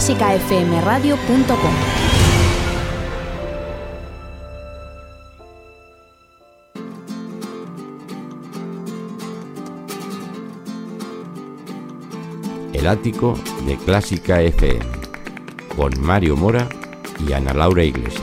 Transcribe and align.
clásicafmradio.com. 0.00 1.74
El 12.72 12.86
ático 12.86 13.38
de 13.66 13.76
Clásica 13.76 14.40
FM 14.40 14.86
con 15.76 15.92
Mario 16.00 16.34
Mora 16.34 16.66
y 17.28 17.34
Ana 17.34 17.52
Laura 17.52 17.84
Iglesias. 17.84 18.22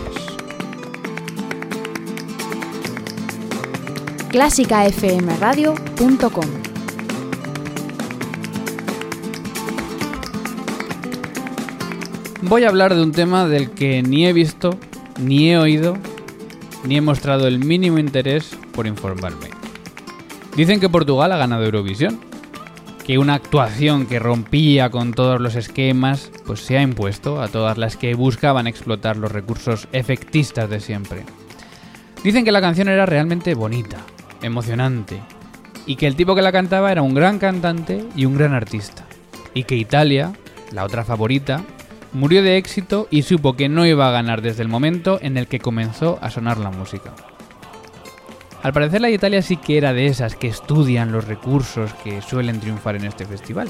clásicafmradio.com. 4.32 6.67
Voy 12.43 12.64
a 12.64 12.69
hablar 12.69 12.93
de 12.93 13.01
un 13.01 13.14
tema 13.14 13.47
del 13.47 13.71
que 13.71 14.04
ni 14.04 14.27
he 14.27 14.32
visto, 14.32 14.77
ni 15.19 15.50
he 15.50 15.57
oído, 15.57 15.97
ni 16.86 16.97
he 16.97 17.01
mostrado 17.01 17.47
el 17.47 17.57
mínimo 17.57 17.97
interés 17.97 18.55
por 18.73 18.86
informarme. 18.86 19.50
Dicen 20.55 20.79
que 20.79 20.87
Portugal 20.87 21.32
ha 21.32 21.37
ganado 21.37 21.63
Eurovisión, 21.63 22.19
que 23.04 23.18
una 23.18 23.33
actuación 23.33 24.05
que 24.05 24.19
rompía 24.19 24.91
con 24.91 25.13
todos 25.13 25.41
los 25.41 25.55
esquemas, 25.55 26.32
pues 26.46 26.60
se 26.60 26.77
ha 26.77 26.83
impuesto 26.83 27.41
a 27.41 27.47
todas 27.47 27.79
las 27.79 27.97
que 27.97 28.13
buscaban 28.13 28.68
explotar 28.68 29.18
los 29.18 29.32
recursos 29.32 29.88
efectistas 29.91 30.69
de 30.69 30.79
siempre. 30.79 31.24
Dicen 32.23 32.45
que 32.45 32.52
la 32.52 32.61
canción 32.61 32.88
era 32.88 33.08
realmente 33.08 33.55
bonita, 33.55 33.97
emocionante, 34.44 35.19
y 35.88 35.95
que 35.95 36.05
el 36.05 36.16
tipo 36.16 36.35
que 36.35 36.44
la 36.44 36.51
cantaba 36.51 36.91
era 36.91 37.01
un 37.01 37.16
gran 37.16 37.39
cantante 37.39 38.05
y 38.16 38.25
un 38.25 38.38
gran 38.38 38.53
artista, 38.53 39.05
y 39.55 39.63
que 39.63 39.75
Italia, 39.75 40.33
la 40.72 40.83
otra 40.83 41.03
favorita, 41.03 41.63
murió 42.13 42.44
de 42.44 42.58
éxito 42.58 43.08
y 43.11 43.23
supo 43.23 43.55
que 43.55 43.69
no 43.69 43.86
iba 43.86 44.08
a 44.08 44.11
ganar 44.11 44.41
desde 44.41 44.63
el 44.63 44.69
momento 44.69 45.19
en 45.22 45.38
el 45.38 45.47
que 45.47 45.59
comenzó 45.59 46.19
a 46.22 46.30
sonar 46.30 46.58
la 46.58 46.72
música. 46.72 47.13
Al 48.63 48.73
parecer 48.73 49.02
la 49.02 49.09
Italia 49.09 49.41
sí 49.41 49.58
que 49.58 49.77
era 49.77 49.94
de 49.94 50.08
esas 50.08 50.35
que 50.35 50.47
estudian 50.47 51.11
los 51.11 51.28
recursos 51.28 51.94
que 52.03 52.22
suelen 52.22 52.59
triunfar 52.59 52.95
en 52.95 53.05
este 53.05 53.25
festival. 53.25 53.69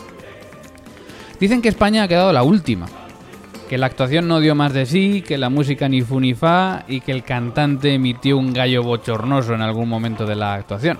Dicen 1.39 1.61
que 1.61 1.69
España 1.69 2.03
ha 2.03 2.08
quedado 2.08 2.33
la 2.33 2.43
última, 2.43 2.88
que 3.69 3.77
la 3.77 3.88
actuación 3.88 4.27
no 4.27 4.39
dio 4.39 4.55
más 4.55 4.73
de 4.73 4.85
sí, 4.85 5.21
que 5.21 5.38
la 5.38 5.49
música 5.49 5.89
ni 5.89 6.02
fu 6.02 6.19
ni 6.19 6.33
fa 6.33 6.85
y 6.88 7.02
que 7.02 7.11
el 7.11 7.23
cantante 7.23 7.93
emitió 7.93 8.38
un 8.38 8.53
gallo 8.53 8.81
bochornoso 8.81 9.53
en 9.53 9.61
algún 9.61 9.89
momento 9.89 10.25
de 10.25 10.35
la 10.35 10.53
actuación. 10.53 10.99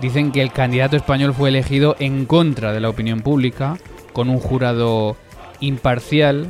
Dicen 0.00 0.30
que 0.30 0.42
el 0.42 0.52
candidato 0.52 0.96
español 0.96 1.34
fue 1.34 1.48
elegido 1.48 1.96
en 1.98 2.26
contra 2.26 2.72
de 2.72 2.80
la 2.80 2.88
opinión 2.88 3.20
pública, 3.20 3.76
con 4.12 4.28
un 4.28 4.38
jurado 4.38 5.16
imparcial, 5.60 6.48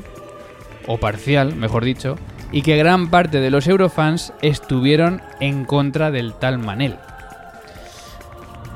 o 0.87 0.99
parcial, 0.99 1.55
mejor 1.55 1.85
dicho, 1.85 2.17
y 2.51 2.63
que 2.63 2.77
gran 2.77 3.11
parte 3.11 3.41
de 3.41 3.51
los 3.51 3.67
eurofans 3.67 4.33
estuvieron 4.43 5.21
en 5.41 5.65
contra 5.65 6.11
del 6.11 6.35
tal 6.35 6.59
Manel. 6.59 6.97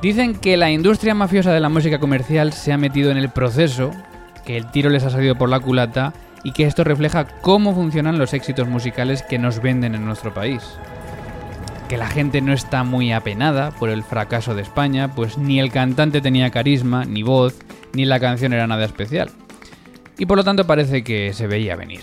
Dicen 0.03 0.35
que 0.35 0.57
la 0.57 0.71
industria 0.71 1.15
mafiosa 1.15 1.53
de 1.53 1.61
la 1.61 1.69
música 1.69 2.01
comercial 2.01 2.53
se 2.53 2.73
ha 2.73 2.77
metido 2.77 3.11
en 3.11 3.17
el 3.17 3.31
proceso, 3.31 3.93
que 4.45 4.57
el 4.57 4.71
tiro 4.71 4.91
les 4.91 5.05
ha 5.05 5.11
salido 5.11 5.37
por 5.37 5.49
la 5.49 5.61
culata 5.61 6.13
y 6.43 6.53
que 6.53 6.65
esto 6.65 6.83
refleja 6.83 7.27
cómo 7.41 7.75
funcionan 7.75 8.19
los 8.19 8.35
éxitos 8.35 8.69
musicales 8.69 9.23
que 9.23 9.39
nos 9.39 9.63
venden 9.63 9.95
en 9.95 10.05
nuestro 10.05 10.35
país. 10.35 10.63
Que 11.89 11.97
la 11.97 12.09
gente 12.09 12.41
no 12.41 12.53
está 12.53 12.83
muy 12.83 13.13
apenada 13.13 13.71
por 13.71 13.91
el 13.91 14.03
fracaso 14.03 14.55
de 14.55 14.63
España, 14.63 15.15
pues 15.15 15.39
ni 15.39 15.61
el 15.61 15.71
cantante 15.71 16.21
tenía 16.21 16.51
carisma, 16.51 17.05
ni 17.05 17.23
voz, 17.23 17.55
ni 17.93 18.05
la 18.05 18.19
canción 18.19 18.53
era 18.53 18.67
nada 18.67 18.85
especial. 18.85 19.31
Y 20.23 20.27
por 20.27 20.37
lo 20.39 20.45
tanto 20.45 20.69
parece 20.69 21.03
que 21.03 21.33
se 21.33 21.49
veía 21.49 21.75
venir. 21.75 22.03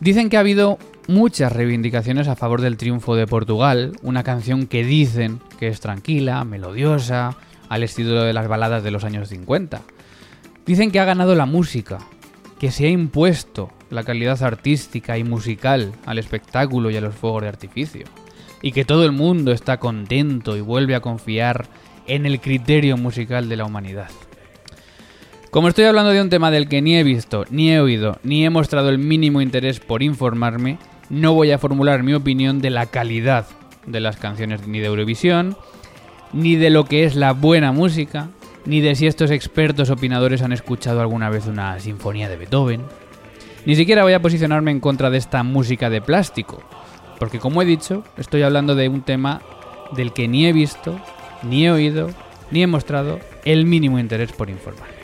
Dicen 0.00 0.30
que 0.30 0.38
ha 0.38 0.40
habido 0.40 0.78
muchas 1.08 1.52
reivindicaciones 1.52 2.26
a 2.26 2.36
favor 2.36 2.62
del 2.62 2.78
triunfo 2.78 3.16
de 3.16 3.26
Portugal, 3.26 3.92
una 4.00 4.22
canción 4.22 4.66
que 4.66 4.82
dicen 4.82 5.40
que 5.58 5.68
es 5.68 5.80
tranquila, 5.80 6.42
melodiosa, 6.44 7.36
al 7.68 7.82
estilo 7.82 8.22
de 8.22 8.32
las 8.32 8.48
baladas 8.48 8.82
de 8.82 8.92
los 8.92 9.04
años 9.04 9.28
50. 9.28 9.82
Dicen 10.64 10.90
que 10.90 11.00
ha 11.00 11.04
ganado 11.04 11.34
la 11.34 11.44
música, 11.44 11.98
que 12.58 12.70
se 12.70 12.86
ha 12.86 12.88
impuesto 12.88 13.70
la 13.90 14.02
calidad 14.02 14.42
artística 14.42 15.18
y 15.18 15.22
musical 15.22 15.92
al 16.06 16.18
espectáculo 16.18 16.88
y 16.88 16.96
a 16.96 17.02
los 17.02 17.14
fuegos 17.14 17.42
de 17.42 17.48
artificio, 17.48 18.06
y 18.62 18.72
que 18.72 18.86
todo 18.86 19.04
el 19.04 19.12
mundo 19.12 19.52
está 19.52 19.76
contento 19.76 20.56
y 20.56 20.62
vuelve 20.62 20.94
a 20.94 21.00
confiar 21.00 21.66
en 22.06 22.24
el 22.24 22.40
criterio 22.40 22.96
musical 22.96 23.50
de 23.50 23.56
la 23.56 23.66
humanidad. 23.66 24.08
Como 25.56 25.68
estoy 25.68 25.86
hablando 25.86 26.10
de 26.10 26.20
un 26.20 26.28
tema 26.28 26.50
del 26.50 26.68
que 26.68 26.82
ni 26.82 26.96
he 26.96 27.02
visto, 27.02 27.46
ni 27.48 27.72
he 27.72 27.80
oído, 27.80 28.18
ni 28.22 28.44
he 28.44 28.50
mostrado 28.50 28.90
el 28.90 28.98
mínimo 28.98 29.40
interés 29.40 29.80
por 29.80 30.02
informarme, 30.02 30.76
no 31.08 31.32
voy 31.32 31.50
a 31.50 31.56
formular 31.56 32.02
mi 32.02 32.12
opinión 32.12 32.60
de 32.60 32.68
la 32.68 32.84
calidad 32.84 33.46
de 33.86 34.00
las 34.00 34.18
canciones 34.18 34.68
ni 34.68 34.80
de 34.80 34.88
Eurovisión, 34.88 35.56
ni 36.34 36.56
de 36.56 36.68
lo 36.68 36.84
que 36.84 37.04
es 37.04 37.16
la 37.16 37.32
buena 37.32 37.72
música, 37.72 38.28
ni 38.66 38.82
de 38.82 38.94
si 38.96 39.06
estos 39.06 39.30
expertos 39.30 39.88
opinadores 39.88 40.42
han 40.42 40.52
escuchado 40.52 41.00
alguna 41.00 41.30
vez 41.30 41.46
una 41.46 41.80
sinfonía 41.80 42.28
de 42.28 42.36
Beethoven. 42.36 42.82
Ni 43.64 43.76
siquiera 43.76 44.02
voy 44.02 44.12
a 44.12 44.20
posicionarme 44.20 44.72
en 44.72 44.80
contra 44.80 45.08
de 45.08 45.16
esta 45.16 45.42
música 45.42 45.88
de 45.88 46.02
plástico, 46.02 46.62
porque 47.18 47.38
como 47.38 47.62
he 47.62 47.64
dicho, 47.64 48.04
estoy 48.18 48.42
hablando 48.42 48.74
de 48.74 48.90
un 48.90 49.00
tema 49.00 49.40
del 49.92 50.12
que 50.12 50.28
ni 50.28 50.44
he 50.44 50.52
visto, 50.52 51.00
ni 51.42 51.64
he 51.64 51.70
oído, 51.70 52.10
ni 52.50 52.62
he 52.62 52.66
mostrado 52.66 53.20
el 53.46 53.64
mínimo 53.64 53.98
interés 53.98 54.32
por 54.32 54.50
informar. 54.50 54.95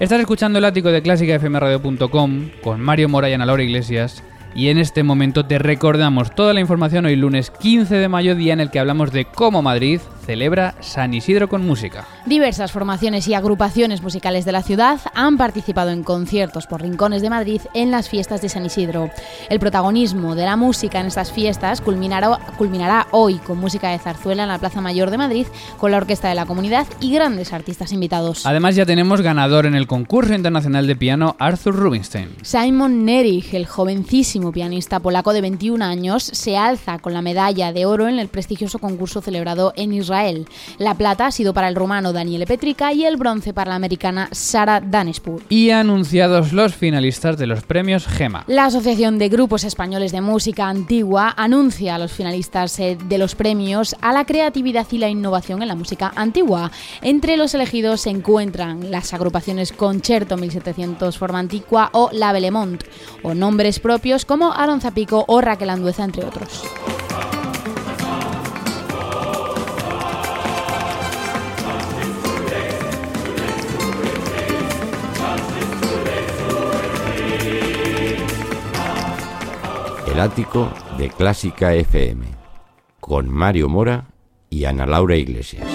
Estás 0.00 0.18
escuchando 0.18 0.58
el 0.58 0.64
ático 0.64 0.90
de 0.90 1.02
clásicafmradio.com 1.02 2.50
con 2.62 2.80
Mario 2.80 3.08
Mora 3.08 3.30
y 3.30 3.32
Ana 3.32 3.46
Laura 3.46 3.62
Iglesias 3.62 4.24
y 4.54 4.68
en 4.68 4.78
este 4.78 5.02
momento 5.02 5.44
te 5.46 5.58
recordamos 5.58 6.34
toda 6.34 6.52
la 6.52 6.60
información 6.60 7.06
hoy 7.06 7.16
lunes 7.16 7.50
15 7.50 7.96
de 7.96 8.08
mayo, 8.08 8.34
día 8.34 8.52
en 8.52 8.60
el 8.60 8.70
que 8.70 8.78
hablamos 8.78 9.10
de 9.12 9.24
cómo 9.24 9.62
Madrid 9.62 10.00
celebra 10.24 10.74
San 10.80 11.12
Isidro 11.12 11.48
con 11.48 11.66
música. 11.66 12.06
Diversas 12.26 12.72
formaciones 12.72 13.28
y 13.28 13.34
agrupaciones 13.34 14.02
musicales 14.02 14.44
de 14.44 14.52
la 14.52 14.62
ciudad 14.62 15.00
han 15.14 15.36
participado 15.36 15.90
en 15.90 16.02
conciertos 16.02 16.66
por 16.66 16.82
rincones 16.82 17.20
de 17.22 17.30
Madrid 17.30 17.60
en 17.74 17.90
las 17.90 18.08
fiestas 18.08 18.40
de 18.40 18.48
San 18.48 18.64
Isidro. 18.64 19.10
El 19.50 19.60
protagonismo 19.60 20.34
de 20.34 20.46
la 20.46 20.56
música 20.56 21.00
en 21.00 21.06
estas 21.06 21.30
fiestas 21.30 21.80
culminará, 21.80 22.38
culminará 22.56 23.06
hoy 23.10 23.34
con 23.34 23.58
música 23.58 23.90
de 23.90 23.98
zarzuela 23.98 24.44
en 24.44 24.48
la 24.48 24.58
Plaza 24.58 24.80
Mayor 24.80 25.10
de 25.10 25.18
Madrid 25.18 25.46
con 25.78 25.90
la 25.90 25.98
Orquesta 25.98 26.28
de 26.28 26.34
la 26.34 26.46
Comunidad 26.46 26.86
y 27.00 27.12
grandes 27.12 27.52
artistas 27.52 27.92
invitados. 27.92 28.46
Además 28.46 28.76
ya 28.76 28.86
tenemos 28.86 29.20
ganador 29.20 29.66
en 29.66 29.74
el 29.74 29.86
concurso 29.86 30.34
internacional 30.34 30.86
de 30.86 30.96
piano 30.96 31.36
Arthur 31.38 31.76
Rubinstein. 31.76 32.30
Simon 32.42 33.04
Nerich, 33.04 33.52
el 33.52 33.66
jovencísimo 33.66 34.43
pianista 34.52 35.00
polaco 35.00 35.32
de 35.32 35.40
21 35.40 35.84
años, 35.84 36.22
se 36.22 36.56
alza 36.56 36.98
con 36.98 37.12
la 37.12 37.22
medalla 37.22 37.72
de 37.72 37.86
oro 37.86 38.08
en 38.08 38.18
el 38.18 38.28
prestigioso 38.28 38.78
concurso 38.78 39.20
celebrado 39.20 39.72
en 39.76 39.92
Israel 39.92 40.46
la 40.78 40.94
plata 40.94 41.26
ha 41.26 41.30
sido 41.30 41.54
para 41.54 41.68
el 41.68 41.74
rumano 41.74 42.12
Daniele 42.12 42.46
Petrica 42.46 42.92
y 42.92 43.04
el 43.04 43.16
bronce 43.16 43.52
para 43.52 43.70
la 43.70 43.76
americana 43.76 44.28
Sara 44.32 44.80
Danespur. 44.80 45.42
Y 45.48 45.70
anunciados 45.70 46.52
los 46.52 46.74
finalistas 46.74 47.38
de 47.38 47.46
los 47.46 47.62
premios 47.62 48.06
GEMA. 48.06 48.44
La 48.46 48.66
Asociación 48.66 49.18
de 49.18 49.28
Grupos 49.28 49.64
Españoles 49.64 50.12
de 50.12 50.20
Música 50.20 50.68
Antigua 50.68 51.34
anuncia 51.36 51.94
a 51.94 51.98
los 51.98 52.12
finalistas 52.12 52.78
eh, 52.80 52.96
de 53.08 53.18
los 53.18 53.34
premios 53.34 53.96
a 54.00 54.12
la 54.12 54.24
creatividad 54.24 54.86
y 54.90 54.98
la 54.98 55.08
innovación 55.08 55.62
en 55.62 55.68
la 55.68 55.74
música 55.74 56.12
antigua. 56.16 56.70
Entre 57.02 57.36
los 57.36 57.54
elegidos 57.54 58.02
se 58.02 58.10
encuentran 58.10 58.90
las 58.90 59.14
agrupaciones 59.14 59.72
Concerto 59.72 60.36
1700 60.36 61.18
Forma 61.18 61.38
Antigua 61.38 61.90
o 61.92 62.10
La 62.12 62.32
Belemont, 62.32 62.82
o 63.22 63.34
nombres 63.34 63.80
propios 63.80 64.24
como 64.34 64.52
Aaron 64.52 64.80
Zapico 64.80 65.24
o 65.28 65.40
Raquel 65.40 65.70
Andueza, 65.70 66.02
entre 66.02 66.24
otros. 66.24 66.64
El 80.12 80.18
ático 80.18 80.68
de 80.98 81.10
Clásica 81.10 81.72
FM 81.74 82.26
con 82.98 83.28
Mario 83.28 83.68
Mora 83.68 84.06
y 84.50 84.64
Ana 84.64 84.84
Laura 84.84 85.14
Iglesias. 85.14 85.73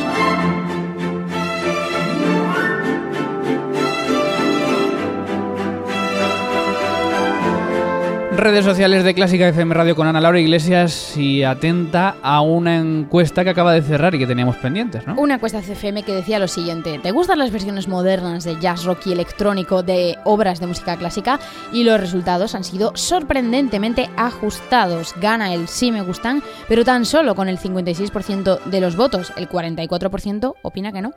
Redes 8.40 8.64
sociales 8.64 9.04
de 9.04 9.14
Clásica 9.14 9.50
FM 9.50 9.74
Radio 9.74 9.96
con 9.96 10.08
Ana 10.08 10.22
Laura 10.22 10.40
Iglesias 10.40 11.18
y 11.18 11.44
atenta 11.44 12.16
a 12.22 12.42
una 12.42 12.78
encuesta 12.78 13.44
que 13.44 13.50
acaba 13.50 13.74
de 13.74 13.82
cerrar 13.82 14.16
y 14.16 14.20
que 14.20 14.28
teníamos 14.28 14.56
pendientes, 14.58 15.06
¿no? 15.06 15.16
Una 15.20 15.36
encuesta 15.36 15.62
CFM 15.62 16.04
que 16.04 16.14
decía 16.14 16.40
lo 16.40 16.48
siguiente: 16.48 17.00
¿Te 17.00 17.12
gustan 17.12 17.40
las 17.40 17.52
versiones 17.52 17.88
modernas 17.88 18.46
de 18.46 18.58
jazz 18.60 18.86
rock 18.86 19.08
y 19.08 19.12
electrónico 19.12 19.84
de 19.84 20.18
obras 20.24 20.60
de 20.60 20.68
música 20.68 20.96
clásica? 20.96 21.40
Y 21.74 21.84
los 21.84 22.00
resultados 22.00 22.56
han 22.56 22.64
sido 22.64 22.92
sorprendentemente 22.96 24.10
ajustados. 24.16 25.14
Gana 25.20 25.54
el 25.54 25.68
sí 25.68 25.92
me 25.92 26.02
gustan, 26.02 26.42
pero 26.68 26.86
tan 26.86 27.06
solo 27.06 27.36
con 27.36 27.50
el 27.50 27.60
56% 27.60 28.64
de 28.64 28.82
los 28.82 28.96
votos. 28.96 29.34
El 29.36 29.50
44% 29.50 30.54
opina 30.62 30.92
que 30.92 31.02
no. 31.02 31.14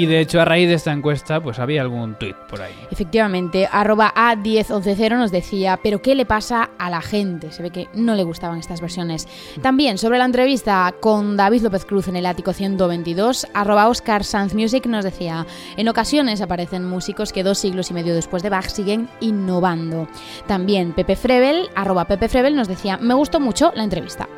Y 0.00 0.06
de 0.06 0.18
hecho, 0.18 0.40
a 0.40 0.46
raíz 0.46 0.66
de 0.66 0.76
esta 0.76 0.92
encuesta, 0.92 1.42
pues 1.42 1.58
había 1.58 1.82
algún 1.82 2.14
tuit 2.14 2.34
por 2.48 2.62
ahí. 2.62 2.72
Efectivamente, 2.90 3.68
arroba 3.70 4.10
A10110 4.14 5.18
nos 5.18 5.30
decía, 5.30 5.78
pero 5.82 6.00
¿qué 6.00 6.14
le 6.14 6.24
pasa 6.24 6.70
a 6.78 6.88
la 6.88 7.02
gente? 7.02 7.52
Se 7.52 7.62
ve 7.62 7.68
que 7.68 7.86
no 7.92 8.14
le 8.14 8.22
gustaban 8.22 8.58
estas 8.58 8.80
versiones. 8.80 9.28
También 9.60 9.98
sobre 9.98 10.16
la 10.16 10.24
entrevista 10.24 10.94
con 11.00 11.36
David 11.36 11.60
López 11.60 11.84
Cruz 11.84 12.08
en 12.08 12.16
el 12.16 12.24
ático 12.24 12.54
122, 12.54 13.46
arroba 13.52 13.88
Oscar 13.88 14.24
Sanz 14.24 14.54
Music 14.54 14.86
nos 14.86 15.04
decía, 15.04 15.46
en 15.76 15.86
ocasiones 15.90 16.40
aparecen 16.40 16.86
músicos 16.86 17.34
que 17.34 17.42
dos 17.42 17.58
siglos 17.58 17.90
y 17.90 17.92
medio 17.92 18.14
después 18.14 18.42
de 18.42 18.48
Bach 18.48 18.68
siguen 18.68 19.06
innovando. 19.20 20.08
También 20.46 20.94
Pepe 20.94 21.14
Frebel, 21.14 21.68
arroba 21.74 22.06
Pepe 22.06 22.30
Frebel 22.30 22.56
nos 22.56 22.68
decía, 22.68 22.96
me 22.96 23.12
gustó 23.12 23.38
mucho 23.38 23.70
la 23.74 23.84
entrevista. 23.84 24.30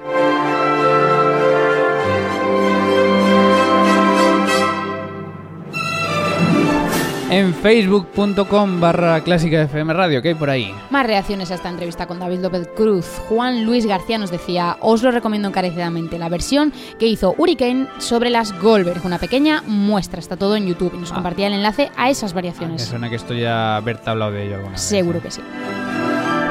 En 7.33 7.55
facebook.com 7.55 8.79
barra 8.79 9.23
clásica 9.23 9.63
FM 9.63 9.95
Radio, 9.95 10.21
¿qué 10.21 10.29
hay 10.29 10.35
por 10.35 10.51
ahí? 10.51 10.75
Más 10.91 11.07
reacciones 11.07 11.51
a 11.51 11.55
esta 11.55 11.71
entrevista 11.71 12.07
con 12.07 12.19
David 12.19 12.41
López 12.41 12.69
Cruz. 12.77 13.07
Juan 13.27 13.65
Luis 13.65 13.87
García 13.87 14.19
nos 14.19 14.31
decía, 14.31 14.77
os 14.81 15.03
lo 15.03 15.11
recomiendo 15.11 15.49
encarecidamente, 15.49 16.19
la 16.19 16.29
versión 16.29 16.75
que 16.99 17.07
hizo 17.07 17.35
Hurricane 17.39 17.87
sobre 17.97 18.29
las 18.29 18.53
Goldberg, 18.61 19.01
una 19.07 19.17
pequeña 19.17 19.63
muestra, 19.67 20.21
está 20.21 20.37
todo 20.37 20.57
en 20.57 20.67
YouTube 20.67 20.93
y 20.95 20.99
nos 20.99 21.11
ah. 21.13 21.15
compartía 21.15 21.47
el 21.47 21.55
enlace 21.55 21.91
a 21.97 22.11
esas 22.11 22.35
variaciones. 22.35 22.83
me 22.83 22.87
suena 22.87 23.09
que 23.09 23.17
esto 23.17 23.33
ya 23.33 23.81
Berta 23.83 24.11
ha 24.11 24.13
hablado 24.13 24.33
de 24.33 24.45
ello 24.45 24.57
alguna 24.57 24.73
vez. 24.73 24.83
Seguro 24.83 25.19
¿eh? 25.19 25.23
que 25.23 25.31
sí. 25.31 25.41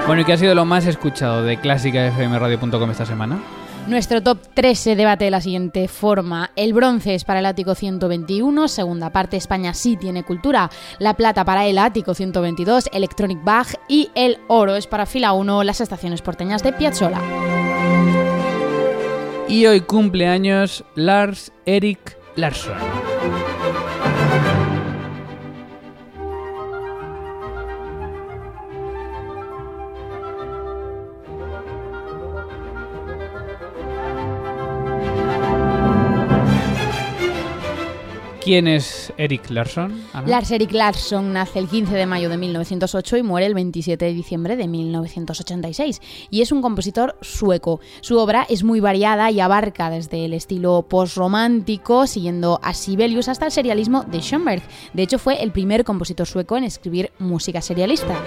Bueno, 0.07 0.23
¿y 0.23 0.25
qué 0.25 0.33
ha 0.33 0.37
sido 0.37 0.55
lo 0.55 0.65
más 0.65 0.87
escuchado 0.87 1.43
de 1.43 1.57
clásicafmradio.com 1.57 2.89
esta 2.89 3.05
semana? 3.05 3.39
Nuestro 3.87 4.21
top 4.23 4.39
3 4.53 4.79
se 4.79 4.95
debate 4.95 5.25
de 5.25 5.31
la 5.31 5.41
siguiente 5.41 5.87
forma. 5.87 6.51
El 6.55 6.73
bronce 6.73 7.15
es 7.15 7.25
para 7.25 7.39
el 7.39 7.45
ático 7.45 7.75
121, 7.75 8.67
segunda 8.67 9.11
parte 9.11 9.37
España 9.37 9.73
sí 9.73 9.97
tiene 9.97 10.23
cultura. 10.23 10.69
La 10.99 11.15
plata 11.15 11.43
para 11.43 11.65
el 11.65 11.77
ático 11.77 12.13
122, 12.13 12.89
Electronic 12.93 13.43
Bag. 13.43 13.67
Y 13.89 14.09
el 14.15 14.37
oro 14.47 14.75
es 14.75 14.87
para 14.87 15.05
fila 15.05 15.33
1, 15.33 15.63
las 15.63 15.81
estaciones 15.81 16.21
porteñas 16.21 16.63
de 16.63 16.73
Piazzola. 16.73 17.19
Y 19.49 19.65
hoy 19.65 19.81
cumpleaños 19.81 20.85
Lars 20.95 21.51
Erik 21.65 22.17
Larsson. 22.35 23.10
¿Quién 38.51 38.67
es 38.67 39.13
Eric 39.15 39.49
Larsson? 39.49 40.03
Lars 40.25 40.51
Erik 40.51 40.73
Larsson 40.73 41.31
nace 41.31 41.57
el 41.57 41.69
15 41.69 41.95
de 41.95 42.05
mayo 42.05 42.27
de 42.27 42.35
1908 42.35 43.15
y 43.15 43.23
muere 43.23 43.45
el 43.47 43.53
27 43.53 44.03
de 44.03 44.13
diciembre 44.13 44.57
de 44.57 44.67
1986 44.67 46.01
y 46.29 46.41
es 46.41 46.51
un 46.51 46.61
compositor 46.61 47.15
sueco. 47.21 47.79
Su 48.01 48.17
obra 48.17 48.45
es 48.49 48.65
muy 48.65 48.81
variada 48.81 49.31
y 49.31 49.39
abarca 49.39 49.89
desde 49.89 50.25
el 50.25 50.33
estilo 50.33 50.85
postromántico, 50.89 52.07
siguiendo 52.07 52.59
a 52.61 52.73
Sibelius, 52.73 53.29
hasta 53.29 53.45
el 53.45 53.53
serialismo 53.53 54.03
de 54.03 54.19
Schoenberg. 54.19 54.63
De 54.91 55.03
hecho, 55.03 55.17
fue 55.17 55.41
el 55.41 55.53
primer 55.53 55.85
compositor 55.85 56.27
sueco 56.27 56.57
en 56.57 56.65
escribir 56.65 57.13
música 57.19 57.61
serialista. 57.61 58.21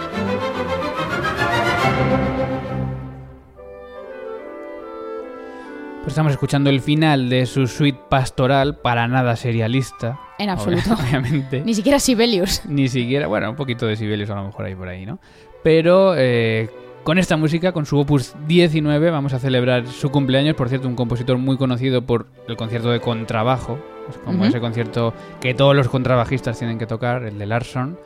Pues 6.05 6.13
estamos 6.13 6.33
escuchando 6.33 6.69
el 6.69 6.83
final 6.83 7.31
de 7.31 7.47
su 7.47 7.67
suite 7.67 7.99
pastoral, 8.11 8.77
para 8.77 9.09
nada 9.09 9.37
serialista. 9.37 10.21
En 10.39 10.51
absoluto. 10.51 10.93
Obviamente. 11.01 11.63
Ni 11.65 11.73
siquiera 11.73 11.99
Sibelius. 11.99 12.67
Ni 12.67 12.89
siquiera, 12.89 13.27
bueno, 13.27 13.49
un 13.49 13.57
poquito 13.57 13.87
de 13.87 13.97
Sibelius 13.97 14.29
a 14.29 14.35
lo 14.35 14.45
mejor 14.45 14.67
ahí 14.67 14.75
por 14.75 14.87
ahí, 14.87 15.07
¿no? 15.07 15.19
Pero 15.63 16.13
eh, 16.15 16.69
con 17.05 17.17
esta 17.17 17.39
música, 17.39 17.73
con 17.73 17.87
su 17.87 17.99
opus 17.99 18.35
19, 18.47 19.11
vamos 19.11 19.33
a 19.33 19.39
celebrar 19.39 19.87
su 19.87 20.11
cumpleaños. 20.11 20.55
Por 20.57 20.69
cierto, 20.69 20.89
un 20.89 20.95
compositor 20.95 21.39
muy 21.39 21.57
conocido 21.57 22.03
por 22.03 22.27
el 22.49 22.59
concierto 22.59 22.91
de 22.91 23.01
contrabajo, 23.01 23.79
como 24.27 24.45
ese 24.45 24.61
concierto 24.61 25.15
que 25.41 25.55
todos 25.55 25.75
los 25.75 25.89
contrabajistas 25.89 26.59
tienen 26.59 26.79
que 26.79 26.87
tocar, 26.87 27.23
el 27.23 27.39
de 27.39 27.47
Larson. 27.47 27.99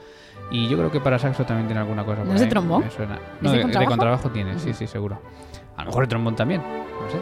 Y 0.52 0.68
yo 0.68 0.78
creo 0.78 0.92
que 0.92 1.00
para 1.00 1.18
saxo 1.18 1.44
también 1.44 1.66
tiene 1.66 1.80
alguna 1.80 2.04
cosa. 2.04 2.22
¿No 2.22 2.32
es 2.32 2.40
de 2.40 2.46
trombón? 2.46 2.84
No, 3.40 3.50
de, 3.50 3.60
contrabajo? 3.60 3.80
de, 3.80 3.86
contrabajo 3.86 4.30
tiene, 4.30 4.56
sí, 4.60 4.72
sí, 4.72 4.86
seguro. 4.86 5.20
A 5.78 5.84
lo 5.84 5.86
mejor 5.90 6.02
el 6.02 6.08
trombón 6.08 6.36
también. 6.36 6.60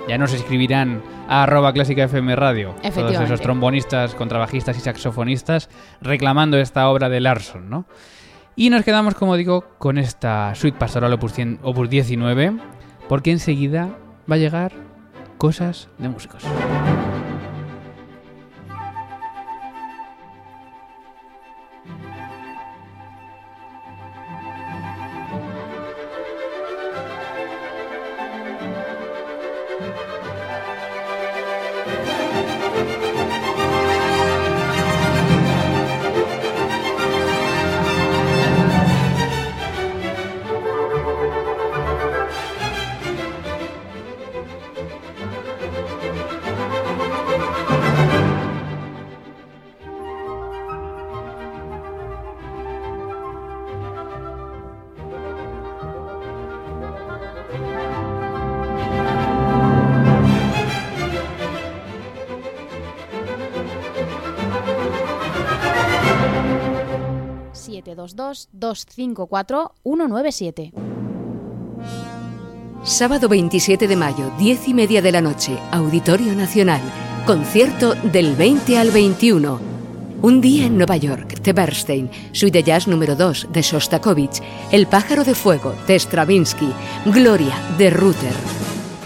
Ya 0.08 0.16
nos 0.18 0.32
escribirán 0.32 1.02
a 1.28 1.42
arroba 1.42 1.72
clásica 1.72 2.04
FM 2.04 2.34
Radio. 2.34 2.74
Todos 2.94 3.20
esos 3.20 3.40
trombonistas, 3.40 4.14
contrabajistas 4.14 4.76
y 4.78 4.80
saxofonistas 4.80 5.68
reclamando 6.00 6.58
esta 6.58 6.88
obra 6.88 7.08
de 7.08 7.20
Larson, 7.20 7.68
¿no? 7.68 7.84
Y 8.56 8.70
nos 8.70 8.82
quedamos, 8.82 9.14
como 9.14 9.36
digo, 9.36 9.66
con 9.76 9.98
esta 9.98 10.54
suite 10.54 10.78
pastoral 10.78 11.12
opus, 11.12 11.34
100, 11.34 11.60
opus 11.62 11.90
19, 11.90 12.56
porque 13.08 13.30
enseguida 13.30 13.90
va 14.28 14.36
a 14.36 14.38
llegar 14.38 14.72
cosas 15.36 15.90
de 15.98 16.08
músicos. 16.08 16.42
722-254-197. 68.06 70.72
Sábado 72.86 73.28
27 73.28 73.88
de 73.88 73.96
mayo, 73.96 74.30
10 74.38 74.68
y 74.68 74.74
media 74.74 75.02
de 75.02 75.10
la 75.10 75.20
noche, 75.20 75.58
Auditorio 75.72 76.32
Nacional. 76.34 76.80
Concierto 77.26 77.96
del 77.96 78.36
20 78.36 78.78
al 78.78 78.92
21. 78.92 79.58
Un 80.22 80.40
día 80.40 80.66
en 80.66 80.76
Nueva 80.76 80.96
York, 80.96 81.40
de 81.40 81.52
Bernstein, 81.52 82.08
Suite 82.30 82.58
de 82.58 82.64
Jazz 82.64 82.86
número 82.86 83.16
2 83.16 83.48
de 83.50 83.62
Shostakovich, 83.62 84.40
El 84.70 84.86
pájaro 84.86 85.24
de 85.24 85.34
fuego 85.34 85.74
de 85.88 85.98
Stravinsky, 85.98 86.72
Gloria 87.06 87.58
de 87.76 87.90
Ruther. 87.90 88.34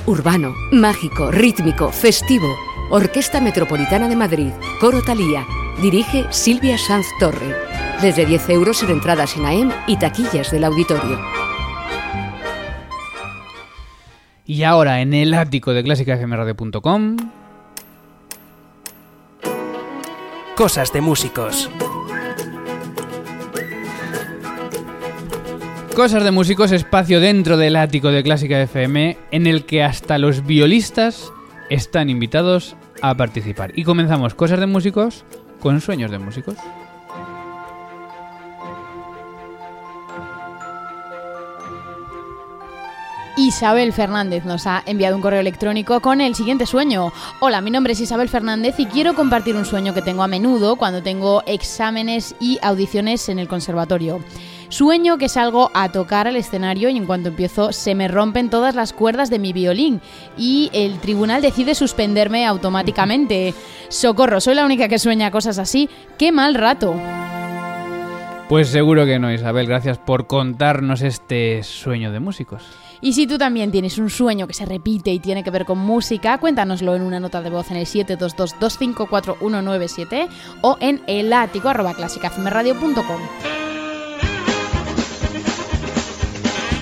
Urbano, 0.04 0.52
mágico, 0.72 1.30
rítmico, 1.30 1.90
festivo. 1.90 2.54
Orquesta 2.90 3.40
Metropolitana 3.40 4.08
de 4.08 4.16
Madrid, 4.16 4.52
Coro 4.78 5.02
Talía. 5.02 5.46
Dirige 5.80 6.26
Silvia 6.30 6.76
Sanz 6.76 7.06
Torre 7.18 7.79
desde 8.02 8.24
10 8.24 8.48
euros 8.50 8.82
en 8.82 8.90
entradas 8.90 9.36
en 9.36 9.44
AEM 9.44 9.70
y 9.86 9.96
taquillas 9.96 10.50
del 10.50 10.64
auditorio. 10.64 11.18
Y 14.46 14.62
ahora 14.64 15.00
en 15.00 15.14
el 15.14 15.34
ático 15.34 15.72
de 15.72 15.84
clásicafmradio.com 15.84 17.16
Cosas 20.56 20.92
de 20.92 21.00
músicos. 21.00 21.70
Cosas 25.94 26.24
de 26.24 26.30
músicos, 26.30 26.72
espacio 26.72 27.20
dentro 27.20 27.56
del 27.56 27.76
ático 27.76 28.08
de 28.08 28.22
Clásica 28.22 28.60
FM 28.60 29.18
en 29.30 29.46
el 29.46 29.66
que 29.66 29.82
hasta 29.82 30.18
los 30.18 30.46
violistas 30.46 31.32
están 31.68 32.10
invitados 32.10 32.76
a 33.02 33.14
participar. 33.14 33.72
Y 33.74 33.84
comenzamos 33.84 34.34
Cosas 34.34 34.60
de 34.60 34.66
músicos 34.66 35.24
con 35.60 35.80
sueños 35.80 36.10
de 36.10 36.18
músicos. 36.18 36.56
Isabel 43.36 43.92
Fernández 43.92 44.44
nos 44.44 44.66
ha 44.66 44.82
enviado 44.86 45.16
un 45.16 45.22
correo 45.22 45.40
electrónico 45.40 46.00
con 46.00 46.20
el 46.20 46.34
siguiente 46.34 46.66
sueño. 46.66 47.12
Hola, 47.40 47.60
mi 47.60 47.70
nombre 47.70 47.92
es 47.92 48.00
Isabel 48.00 48.28
Fernández 48.28 48.78
y 48.78 48.86
quiero 48.86 49.14
compartir 49.14 49.56
un 49.56 49.64
sueño 49.64 49.94
que 49.94 50.02
tengo 50.02 50.22
a 50.22 50.28
menudo 50.28 50.76
cuando 50.76 51.02
tengo 51.02 51.42
exámenes 51.46 52.34
y 52.40 52.58
audiciones 52.62 53.28
en 53.28 53.38
el 53.38 53.48
conservatorio. 53.48 54.20
Sueño 54.68 55.18
que 55.18 55.28
salgo 55.28 55.70
a 55.74 55.90
tocar 55.90 56.28
al 56.28 56.36
escenario 56.36 56.88
y 56.90 56.96
en 56.96 57.06
cuanto 57.06 57.28
empiezo 57.28 57.72
se 57.72 57.94
me 57.94 58.08
rompen 58.08 58.50
todas 58.50 58.74
las 58.74 58.92
cuerdas 58.92 59.30
de 59.30 59.38
mi 59.38 59.52
violín 59.52 60.00
y 60.36 60.70
el 60.72 61.00
tribunal 61.00 61.42
decide 61.42 61.74
suspenderme 61.74 62.46
automáticamente. 62.46 63.54
Socorro, 63.88 64.40
soy 64.40 64.54
la 64.54 64.64
única 64.64 64.88
que 64.88 64.98
sueña 64.98 65.30
cosas 65.30 65.58
así. 65.58 65.88
¡Qué 66.18 66.30
mal 66.30 66.54
rato! 66.54 66.94
Pues 68.48 68.68
seguro 68.68 69.06
que 69.06 69.20
no, 69.20 69.32
Isabel. 69.32 69.66
Gracias 69.66 69.98
por 69.98 70.26
contarnos 70.26 71.02
este 71.02 71.62
sueño 71.62 72.10
de 72.10 72.18
músicos. 72.18 72.89
Y 73.02 73.14
si 73.14 73.26
tú 73.26 73.38
también 73.38 73.70
tienes 73.70 73.96
un 73.98 74.10
sueño 74.10 74.46
que 74.46 74.52
se 74.52 74.66
repite 74.66 75.10
y 75.10 75.20
tiene 75.20 75.42
que 75.42 75.50
ver 75.50 75.64
con 75.64 75.78
música, 75.78 76.36
cuéntanoslo 76.38 76.94
en 76.94 77.00
una 77.02 77.18
nota 77.18 77.40
de 77.40 77.48
voz 77.48 77.70
en 77.70 77.78
el 77.78 77.86
722254197 77.86 80.28
o 80.60 80.76
en 80.80 81.00
elático.clásicafmradio.com. 81.06 83.20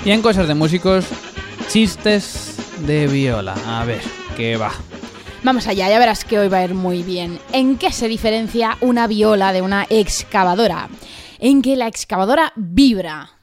Y 0.05 0.11
en 0.11 0.23
cosas 0.23 0.49
de 0.49 0.55
músicos, 0.55 1.07
chistes 1.69 2.57
de 2.87 3.07
viola. 3.07 3.55
A 3.67 3.85
ver, 3.85 4.03
¿qué 4.37 4.57
va? 4.57 4.73
Vamos 5.45 5.69
allá, 5.69 5.89
ya 5.89 6.01
verás 6.01 6.25
que 6.25 6.37
hoy 6.39 6.49
va 6.49 6.59
a 6.59 6.65
ir 6.65 6.75
muy 6.75 7.05
bien. 7.05 7.39
¿En 7.53 7.79
qué 7.79 7.93
se 7.93 8.09
diferencia 8.09 8.77
una 8.81 9.07
viola 9.07 9.53
de 9.53 9.63
una 9.63 9.87
excavadora? 9.89 10.89
En 11.39 11.63
que 11.63 11.77
la 11.77 11.87
excavadora 11.87 12.53
vibra. 12.57 13.38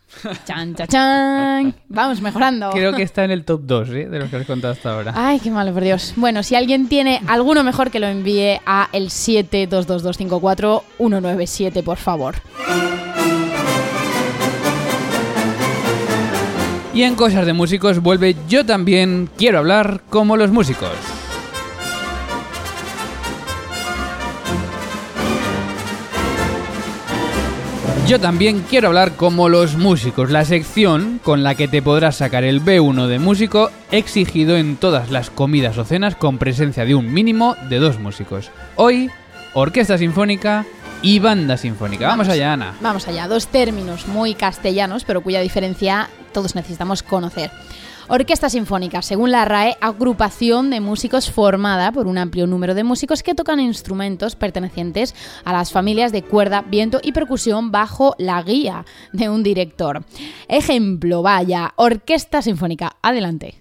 Chan, 0.45 0.75
chan, 0.75 0.87
chan. 0.87 1.75
Vamos 1.89 2.21
mejorando. 2.21 2.69
Creo 2.71 2.93
que 2.93 3.03
está 3.03 3.23
en 3.23 3.29
el 3.31 3.45
top 3.45 3.61
2 3.63 3.89
¿eh? 3.89 4.07
de 4.09 4.19
los 4.19 4.29
que 4.29 4.35
has 4.37 4.45
contado 4.45 4.73
hasta 4.73 4.93
ahora. 4.93 5.11
Ay, 5.15 5.39
qué 5.39 5.49
malo, 5.51 5.73
por 5.73 5.83
Dios. 5.83 6.13
Bueno, 6.15 6.43
si 6.43 6.55
alguien 6.55 6.87
tiene 6.87 7.21
alguno 7.27 7.63
mejor 7.63 7.91
que 7.91 7.99
lo 7.99 8.07
envíe 8.07 8.59
a 8.65 8.89
el 8.91 9.09
722254197, 9.09 11.83
por 11.83 11.97
favor. 11.97 12.35
Y 16.93 17.03
en 17.03 17.15
cosas 17.15 17.45
de 17.45 17.51
músicos 17.51 18.01
vuelve 18.01 18.37
Yo 18.47 18.65
también 18.65 19.29
quiero 19.37 19.59
hablar 19.59 19.99
como 20.09 20.37
los 20.37 20.51
músicos. 20.51 20.91
Yo 28.07 28.19
también 28.19 28.63
quiero 28.69 28.89
hablar 28.89 29.15
como 29.15 29.49
los 29.49 29.77
músicos, 29.77 30.29
la 30.29 30.45
sección 30.45 31.19
con 31.23 31.41
la 31.41 31.55
que 31.55 31.67
te 31.67 31.81
podrás 31.81 32.17
sacar 32.17 32.43
el 32.43 32.61
B1 32.61 33.07
de 33.07 33.17
músico 33.17 33.71
exigido 33.89 34.57
en 34.57 34.77
todas 34.77 35.09
las 35.09 35.31
comidas 35.31 35.79
o 35.79 35.85
cenas 35.85 36.15
con 36.15 36.37
presencia 36.37 36.85
de 36.85 36.93
un 36.93 37.11
mínimo 37.11 37.55
de 37.67 37.79
dos 37.79 37.97
músicos. 37.97 38.51
Hoy, 38.75 39.09
orquesta 39.55 39.97
sinfónica 39.97 40.67
y 41.01 41.17
banda 41.17 41.57
sinfónica. 41.57 42.07
Vamos, 42.07 42.29
allá, 42.29 42.53
Ana. 42.53 42.75
Vamos 42.79 43.07
allá, 43.07 43.27
dos 43.27 43.47
términos 43.47 44.07
muy 44.07 44.35
castellanos, 44.35 45.03
pero 45.03 45.21
cuya 45.21 45.41
diferencia 45.41 46.07
todos 46.31 46.53
necesitamos 46.53 47.01
conocer. 47.01 47.49
Orquesta 48.07 48.49
Sinfónica, 48.49 49.01
según 49.01 49.31
la 49.31 49.45
RAE, 49.45 49.77
agrupación 49.81 50.69
de 50.69 50.79
músicos 50.79 51.31
formada 51.31 51.91
por 51.91 52.05
un 52.05 52.19
amplio 52.19 52.45
número 52.45 52.75
de 52.75 52.83
músicos 52.83 53.23
que 53.23 53.33
tocan 53.33 53.59
instrumentos 53.59 54.35
pertenecientes 54.35 55.15
a 55.43 55.53
las 55.53 55.71
familias 55.71 56.11
de 56.11 56.21
cuerda, 56.21 56.61
viento 56.61 56.99
y 57.01 57.13
percusión 57.13 57.71
bajo 57.71 58.15
la 58.19 58.41
guía 58.43 58.85
de 59.11 59.29
un 59.29 59.41
director. 59.41 60.05
Ejemplo, 60.47 61.23
vaya, 61.23 61.73
Orquesta 61.77 62.43
Sinfónica. 62.43 62.95
Adelante. 63.01 63.55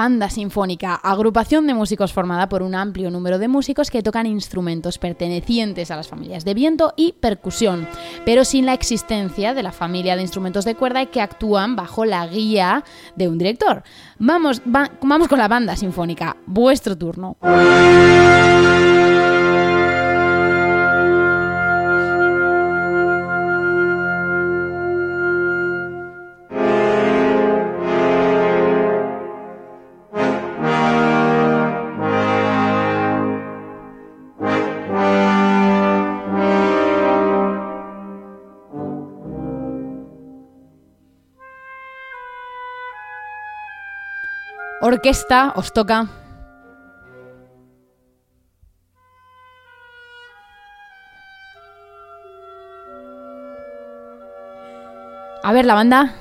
Banda 0.00 0.30
Sinfónica, 0.30 0.94
agrupación 0.94 1.66
de 1.66 1.74
músicos 1.74 2.10
formada 2.14 2.48
por 2.48 2.62
un 2.62 2.74
amplio 2.74 3.10
número 3.10 3.38
de 3.38 3.48
músicos 3.48 3.90
que 3.90 4.02
tocan 4.02 4.24
instrumentos 4.24 4.96
pertenecientes 4.96 5.90
a 5.90 5.96
las 5.96 6.08
familias 6.08 6.42
de 6.46 6.54
viento 6.54 6.94
y 6.96 7.12
percusión, 7.12 7.86
pero 8.24 8.46
sin 8.46 8.64
la 8.64 8.72
existencia 8.72 9.52
de 9.52 9.62
la 9.62 9.72
familia 9.72 10.16
de 10.16 10.22
instrumentos 10.22 10.64
de 10.64 10.74
cuerda 10.74 11.02
y 11.02 11.08
que 11.08 11.20
actúan 11.20 11.76
bajo 11.76 12.06
la 12.06 12.26
guía 12.26 12.82
de 13.14 13.28
un 13.28 13.36
director. 13.36 13.82
Vamos, 14.18 14.62
va- 14.74 14.90
vamos 15.02 15.28
con 15.28 15.38
la 15.38 15.48
Banda 15.48 15.76
Sinfónica, 15.76 16.34
vuestro 16.46 16.96
turno. 16.96 17.36
Orquesta, 44.90 45.52
os 45.54 45.72
toca. 45.72 46.08
A 55.44 55.52
ver, 55.52 55.64
la 55.64 55.74
banda. 55.74 56.14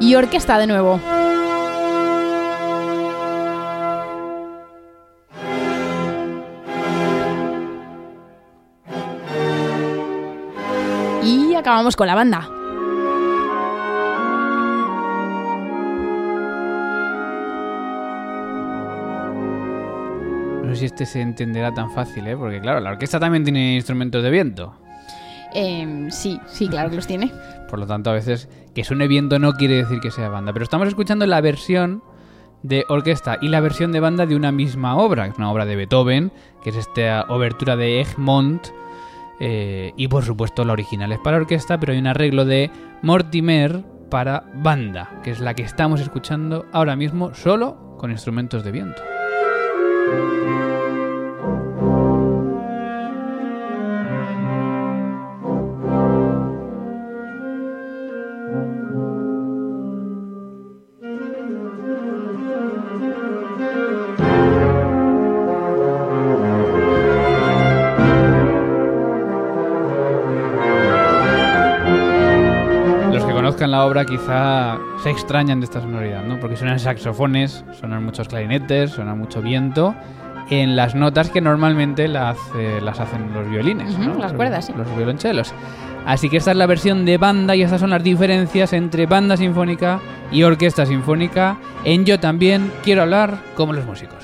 Y 0.00 0.16
orquesta 0.16 0.58
de 0.58 0.66
nuevo. 0.66 1.00
Acabamos 11.64 11.96
con 11.96 12.06
la 12.06 12.14
banda. 12.14 12.46
No 20.62 20.68
sé 20.68 20.76
si 20.76 20.84
este 20.84 21.06
se 21.06 21.22
entenderá 21.22 21.72
tan 21.72 21.90
fácil, 21.90 22.26
¿eh? 22.26 22.36
Porque 22.36 22.60
claro, 22.60 22.80
la 22.80 22.90
orquesta 22.90 23.18
también 23.18 23.44
tiene 23.44 23.76
instrumentos 23.76 24.22
de 24.22 24.30
viento. 24.30 24.74
Em, 25.54 26.10
sí, 26.10 26.38
sí, 26.46 26.68
claro 26.68 26.90
que 26.90 26.96
los 26.96 27.06
tiene. 27.06 27.32
Por 27.70 27.78
lo 27.78 27.86
tanto, 27.86 28.10
a 28.10 28.12
veces 28.12 28.46
que 28.74 28.84
suene 28.84 29.08
viento 29.08 29.38
no 29.38 29.54
quiere 29.54 29.76
decir 29.76 30.00
que 30.00 30.10
sea 30.10 30.28
banda. 30.28 30.52
Pero 30.52 30.64
estamos 30.64 30.88
escuchando 30.88 31.26
la 31.26 31.40
versión 31.40 32.02
de 32.62 32.84
orquesta 32.90 33.38
y 33.40 33.48
la 33.48 33.60
versión 33.60 33.90
de 33.90 34.00
banda 34.00 34.26
de 34.26 34.36
una 34.36 34.52
misma 34.52 34.98
obra. 34.98 35.26
Es 35.28 35.38
una 35.38 35.50
obra 35.50 35.64
de 35.64 35.76
Beethoven, 35.76 36.30
que 36.62 36.70
es 36.70 36.76
esta 36.76 37.24
obertura 37.30 37.74
de 37.76 38.02
Egmont. 38.02 38.66
Eh, 39.40 39.92
y 39.96 40.08
por 40.08 40.24
supuesto 40.24 40.64
la 40.64 40.72
original 40.72 41.12
es 41.12 41.18
para 41.18 41.36
orquesta, 41.36 41.78
pero 41.78 41.92
hay 41.92 41.98
un 41.98 42.06
arreglo 42.06 42.44
de 42.44 42.70
Mortimer 43.02 43.84
para 44.10 44.44
banda, 44.54 45.20
que 45.22 45.30
es 45.30 45.40
la 45.40 45.54
que 45.54 45.62
estamos 45.62 46.00
escuchando 46.00 46.66
ahora 46.72 46.96
mismo 46.96 47.34
solo 47.34 47.96
con 47.98 48.10
instrumentos 48.10 48.64
de 48.64 48.72
viento. 48.72 49.02
La 73.74 73.84
obra 73.86 74.04
quizá 74.04 74.78
se 75.02 75.10
extrañan 75.10 75.58
de 75.58 75.64
esta 75.64 75.80
sonoridad, 75.80 76.22
¿no? 76.22 76.38
Porque 76.38 76.56
suenan 76.56 76.78
saxofones, 76.78 77.64
suenan 77.80 78.04
muchos 78.04 78.28
clarinetes, 78.28 78.92
suena 78.92 79.16
mucho 79.16 79.42
viento 79.42 79.96
en 80.48 80.76
las 80.76 80.94
notas 80.94 81.30
que 81.30 81.40
normalmente 81.40 82.06
las 82.06 82.38
hacen 83.00 83.32
los 83.34 83.48
violines, 83.50 83.98
las 83.98 84.16
Los- 84.18 84.32
cuerdas, 84.34 84.66
sí. 84.66 84.72
Los 84.76 84.94
violonchelos. 84.96 85.52
Así 86.06 86.28
que 86.30 86.36
esta 86.36 86.52
es 86.52 86.56
la 86.56 86.66
versión 86.66 87.04
de 87.04 87.18
banda 87.18 87.56
y 87.56 87.62
estas 87.62 87.80
son 87.80 87.90
las 87.90 88.02
diferencias 88.04 88.72
entre 88.74 89.06
banda 89.06 89.36
sinfónica 89.36 89.98
y 90.30 90.44
orquesta 90.44 90.86
sinfónica. 90.86 91.56
En 91.84 92.04
Yo 92.04 92.20
también 92.20 92.70
quiero 92.84 93.02
hablar 93.02 93.38
como 93.56 93.72
los 93.72 93.84
músicos. 93.86 94.22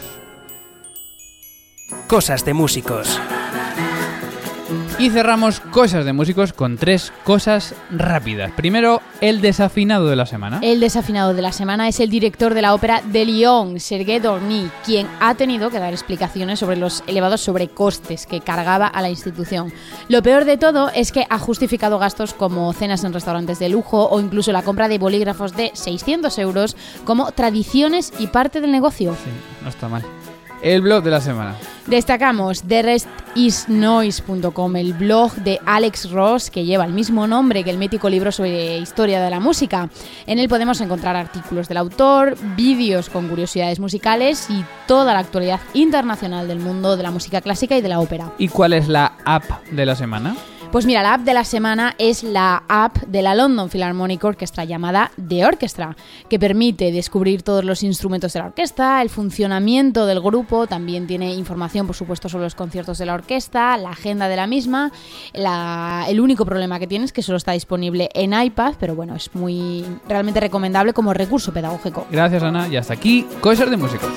Cosas 2.07 2.45
de 2.45 2.54
músicos. 2.54 3.19
Y 5.00 5.09
cerramos 5.09 5.61
cosas 5.61 6.04
de 6.04 6.12
músicos 6.12 6.52
con 6.52 6.76
tres 6.76 7.11
cosas 7.25 7.75
rápidas. 7.90 8.52
Primero, 8.52 9.00
el 9.23 9.40
desafinado 9.40 10.07
de 10.09 10.14
la 10.14 10.26
semana. 10.26 10.59
El 10.61 10.78
desafinado 10.78 11.33
de 11.33 11.40
la 11.40 11.52
semana 11.52 11.88
es 11.88 12.00
el 12.00 12.11
director 12.11 12.52
de 12.52 12.61
la 12.61 12.75
ópera 12.75 13.00
de 13.02 13.25
Lyon, 13.25 13.80
Sergei 13.80 14.19
Dorny, 14.19 14.69
quien 14.85 15.07
ha 15.19 15.35
tenido 15.37 15.71
que 15.71 15.78
dar 15.78 15.95
explicaciones 15.95 16.59
sobre 16.59 16.76
los 16.76 17.02
elevados 17.07 17.40
sobrecostes 17.40 18.26
que 18.26 18.42
cargaba 18.42 18.88
a 18.88 19.00
la 19.00 19.09
institución. 19.09 19.73
Lo 20.09 20.23
peor 20.23 20.45
de 20.45 20.59
todo 20.59 20.90
es 20.90 21.12
que 21.12 21.25
ha 21.30 21.38
justificado 21.38 21.99
gastos 21.99 22.35
como 22.35 22.71
cenas 22.75 23.02
en 23.02 23.14
restaurantes 23.14 23.59
de 23.59 23.71
lujo 23.71 24.07
o 24.07 24.21
incluso 24.21 24.52
la 24.52 24.61
compra 24.62 24.88
de 24.88 24.99
bolígrafos 24.99 25.57
de 25.57 25.71
600 25.73 26.38
euros 26.38 26.76
como 27.07 27.33
tradiciones 27.33 28.12
y 28.19 28.26
parte 28.26 28.61
del 28.61 28.71
negocio. 28.71 29.14
Sí, 29.14 29.30
no 29.62 29.71
está 29.71 29.88
mal. 29.88 30.04
El 30.62 30.83
blog 30.83 31.02
de 31.02 31.11
la 31.11 31.21
semana. 31.21 31.57
Destacamos 31.87 32.62
TheRestIsNoise.com, 32.62 34.76
el 34.76 34.93
blog 34.93 35.35
de 35.37 35.59
Alex 35.64 36.11
Ross, 36.11 36.50
que 36.50 36.64
lleva 36.64 36.85
el 36.85 36.93
mismo 36.93 37.26
nombre 37.26 37.64
que 37.64 37.71
el 37.71 37.79
mítico 37.79 38.11
libro 38.11 38.31
sobre 38.31 38.79
historia 38.79 39.23
de 39.23 39.31
la 39.31 39.40
música. 39.40 39.88
En 40.26 40.38
él 40.38 40.49
podemos 40.49 40.81
encontrar 40.81 41.17
artículos 41.17 41.69
del 41.69 41.79
autor, 41.79 42.37
vídeos 42.57 43.09
con 43.09 43.29
curiosidades 43.29 43.81
musicales 43.81 44.49
y 44.50 44.64
toda 44.87 45.14
la 45.14 45.21
actualidad 45.21 45.61
internacional 45.73 46.47
del 46.47 46.61
mundo 46.61 46.97
de 46.97 47.02
la 47.02 47.11
música 47.11 47.40
clásica 47.40 47.79
y 47.79 47.81
de 47.81 47.88
la 47.88 48.00
ópera. 48.00 48.33
¿Y 48.38 48.49
cuál 48.49 48.75
es 48.75 48.87
la 48.87 49.14
app 49.25 49.45
de 49.71 49.87
la 49.87 49.97
semana? 49.97 50.37
Pues 50.73 50.87
mira, 50.87 51.03
la 51.03 51.15
app 51.15 51.23
de 51.23 51.35
la 51.35 51.43
semana 51.43 51.97
es 51.99 52.23
la 52.23 52.62
app 52.69 52.97
de 52.99 53.23
la 53.23 53.35
London 53.35 53.69
Philharmonic 53.69 54.23
Orchestra 54.23 54.65
llamada 54.65 55.11
The 55.29 55.45
Orchestra, 55.45 55.97
que 56.29 56.39
permite 56.39 56.93
descubrir 56.93 57.43
todos 57.43 57.65
los 57.65 57.83
instrumentos 57.83 58.33
de 58.35 58.39
la 58.39 58.47
orquesta, 58.47 59.03
el 59.03 59.11
funcionamiento 59.11 60.07
del 60.07 60.21
grupo, 60.21 60.69
también 60.69 61.09
tiene 61.09 61.35
información, 61.35 61.89
por 61.89 61.97
supuesto, 61.97 62.29
sobre 62.29 62.45
los 62.45 62.55
conciertos 62.55 62.99
de 62.99 63.07
la 63.07 63.15
orquesta, 63.15 63.77
la 63.79 63.91
agenda 63.91 64.29
de 64.29 64.37
la 64.37 64.47
misma. 64.47 64.93
El 65.35 66.21
único 66.21 66.45
problema 66.45 66.79
que 66.79 66.87
tiene 66.87 67.05
es 67.05 67.12
que 67.12 67.23
solo 67.23 67.39
está 67.39 67.50
disponible 67.50 68.09
en 68.15 68.33
iPad, 68.41 68.75
pero 68.79 68.95
bueno, 68.95 69.17
es 69.17 69.35
muy 69.35 69.85
realmente 70.09 70.39
recomendable 70.39 70.93
como 70.93 71.12
recurso 71.12 71.53
pedagógico. 71.53 72.07
Gracias, 72.12 72.45
Ana. 72.45 72.69
Y 72.69 72.77
hasta 72.77 72.95
aquí, 72.95 73.27
cosas 73.41 73.71
de 73.71 73.77
músicos. 73.77 74.09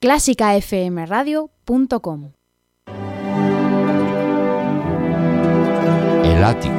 clásicafmradio.com 0.00 2.32
El 6.24 6.42
ático. 6.42 6.74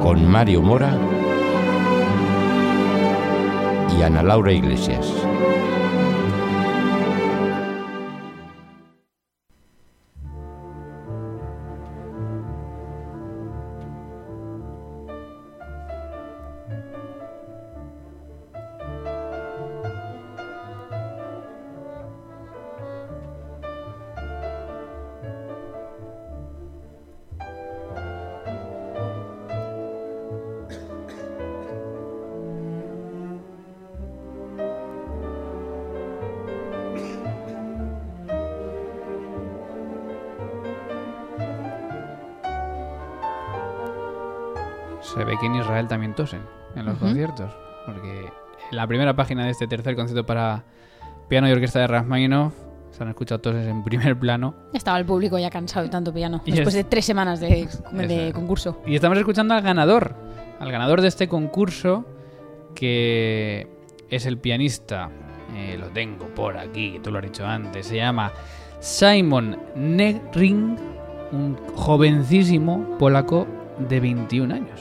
Con 0.00 0.28
Mario 0.28 0.62
Mora 0.62 0.98
y 3.96 4.02
Ana 4.02 4.24
Laura 4.24 4.52
Iglesias. 4.52 5.06
Se 45.14 45.24
ve 45.24 45.36
que 45.38 45.46
en 45.46 45.54
Israel 45.56 45.86
también 45.88 46.14
tosen 46.14 46.42
en 46.74 46.84
los 46.86 46.98
conciertos. 46.98 47.50
Porque 47.86 48.26
en 48.70 48.76
la 48.76 48.86
primera 48.86 49.14
página 49.14 49.44
de 49.44 49.50
este 49.50 49.66
tercer 49.66 49.94
concierto 49.94 50.26
para 50.26 50.64
piano 51.28 51.48
y 51.48 51.52
orquesta 51.52 51.78
de 51.80 51.86
Rachmaninoff 51.86 52.52
se 52.90 53.02
han 53.02 53.08
escuchado 53.08 53.40
toses 53.40 53.66
en 53.66 53.82
primer 53.84 54.18
plano. 54.18 54.54
Estaba 54.72 54.98
el 54.98 55.04
público 55.04 55.38
ya 55.38 55.50
cansado 55.50 55.84
de 55.84 55.90
tanto 55.90 56.12
piano, 56.12 56.40
Y 56.44 56.52
después 56.52 56.74
es- 56.74 56.84
de 56.84 56.90
tres 56.90 57.04
semanas 57.04 57.40
de, 57.40 57.68
concurso. 58.34 58.80
Y 58.86 58.94
estamos 58.94 59.18
escuchando 59.18 59.54
al 59.54 59.62
ganador, 59.62 60.14
al 60.60 60.70
ganador 60.70 61.00
de 61.00 61.08
este 61.08 61.28
concurso, 61.28 62.04
que 62.74 63.68
es 64.10 64.26
el 64.26 64.38
pianista, 64.38 65.10
eh, 65.56 65.76
lo 65.78 65.88
tengo 65.88 66.26
por 66.26 66.56
aquí, 66.56 67.00
tú 67.02 67.10
lo 67.10 67.18
has 67.18 67.24
dicho 67.24 67.46
antes, 67.46 67.86
se 67.86 67.96
llama 67.96 68.32
Simon 68.80 69.56
Negring, 69.74 70.76
un 71.32 71.56
jovencísimo 71.74 72.96
polaco 72.98 73.46
de 73.78 73.98
21 74.00 74.52
años. 74.52 74.80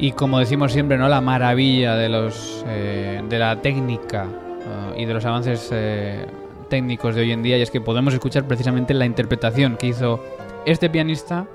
Y 0.00 0.12
como 0.12 0.38
decimos 0.38 0.72
siempre, 0.72 0.96
¿no? 0.96 1.08
La 1.08 1.20
maravilla 1.20 1.94
de 1.94 2.08
los 2.08 2.64
eh, 2.66 3.22
de 3.28 3.38
la 3.38 3.60
técnica 3.60 4.24
eh, 4.24 5.02
y 5.02 5.04
de 5.04 5.12
los 5.12 5.26
avances 5.26 5.68
eh, 5.72 6.24
técnicos 6.70 7.14
de 7.14 7.20
hoy 7.20 7.32
en 7.32 7.42
día, 7.42 7.58
y 7.58 7.62
es 7.62 7.70
que 7.70 7.82
podemos 7.82 8.14
escuchar 8.14 8.44
precisamente 8.44 8.94
la 8.94 9.04
interpretación 9.04 9.76
que 9.76 9.88
hizo 9.88 10.24
este 10.64 10.88
pianista 10.88 11.46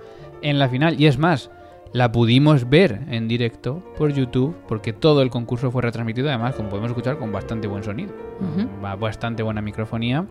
en 0.44 0.60
la 0.60 0.70
final. 0.70 1.02
Y 1.02 1.08
es 1.08 1.18
más, 1.18 1.50
la 1.92 2.12
pudimos 2.12 2.70
ver 2.70 3.02
en 3.10 3.28
directo 3.28 3.82
por 3.98 4.14
YouTube, 4.14 4.56
porque 4.68 4.94
todo 4.94 5.24
el 5.24 5.32
concurso 5.32 5.72
fue 5.72 5.82
retransmitido, 5.82 6.30
además, 6.30 6.54
como 6.54 6.70
podemos 6.70 6.92
escuchar, 6.92 7.18
con 7.18 7.32
bastante 7.32 7.68
buen 7.68 7.84
sonido, 7.84 8.14
Ujú. 8.42 8.70
va 8.84 8.96
bastante 8.96 9.42
buena 9.42 9.62
microfonía. 9.62 10.24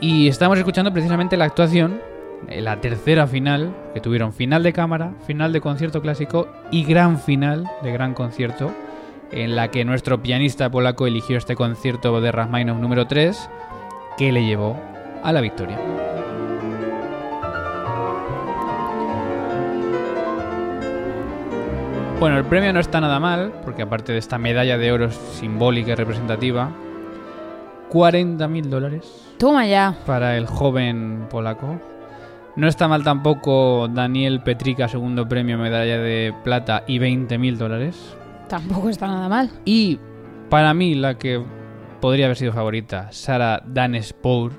Y 0.00 0.28
estamos 0.28 0.58
escuchando 0.58 0.92
precisamente 0.92 1.36
la 1.36 1.46
actuación, 1.46 2.00
eh, 2.48 2.60
la 2.60 2.80
tercera 2.80 3.26
final, 3.26 3.74
que 3.94 4.00
tuvieron 4.00 4.32
final 4.32 4.62
de 4.62 4.72
cámara, 4.72 5.12
final 5.26 5.52
de 5.52 5.60
concierto 5.60 6.02
clásico 6.02 6.48
y 6.70 6.84
gran 6.84 7.18
final 7.18 7.64
de 7.82 7.92
gran 7.92 8.14
concierto, 8.14 8.72
en 9.30 9.56
la 9.56 9.70
que 9.70 9.84
nuestro 9.84 10.22
pianista 10.22 10.70
polaco 10.70 11.06
eligió 11.06 11.38
este 11.38 11.56
concierto 11.56 12.20
de 12.20 12.32
Rachmaninoff 12.32 12.78
número 12.78 13.06
3, 13.06 13.48
que 14.18 14.32
le 14.32 14.44
llevó 14.44 14.76
a 15.22 15.32
la 15.32 15.40
victoria. 15.40 15.78
Bueno, 22.20 22.38
el 22.38 22.44
premio 22.44 22.72
no 22.72 22.80
está 22.80 23.00
nada 23.00 23.20
mal, 23.20 23.52
porque 23.64 23.82
aparte 23.82 24.12
de 24.12 24.18
esta 24.18 24.38
medalla 24.38 24.78
de 24.78 24.92
oro 24.92 25.10
simbólica 25.10 25.92
y 25.92 25.94
representativa, 25.94 26.70
40.000 27.90 28.62
dólares 28.64 29.34
Toma 29.38 29.66
ya. 29.66 29.96
para 30.06 30.36
el 30.36 30.46
joven 30.46 31.26
polaco. 31.30 31.80
No 32.56 32.68
está 32.68 32.86
mal 32.86 33.02
tampoco 33.02 33.88
Daniel 33.88 34.40
Petrica, 34.42 34.86
segundo 34.88 35.28
premio, 35.28 35.58
medalla 35.58 35.98
de 35.98 36.32
plata 36.44 36.84
y 36.86 36.98
20.000 36.98 37.56
dólares. 37.56 38.16
Tampoco 38.48 38.88
está 38.88 39.08
nada 39.08 39.28
mal. 39.28 39.50
Y 39.64 39.98
para 40.50 40.72
mí 40.72 40.94
la 40.94 41.18
que 41.18 41.42
podría 42.00 42.26
haber 42.26 42.36
sido 42.36 42.52
favorita, 42.52 43.10
Sara 43.10 43.60
Danespour, 43.66 44.52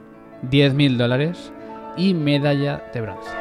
10.000 0.49 0.97
dólares 0.97 1.53
y 1.95 2.13
medalla 2.13 2.83
de 2.93 3.01
bronce. 3.01 3.31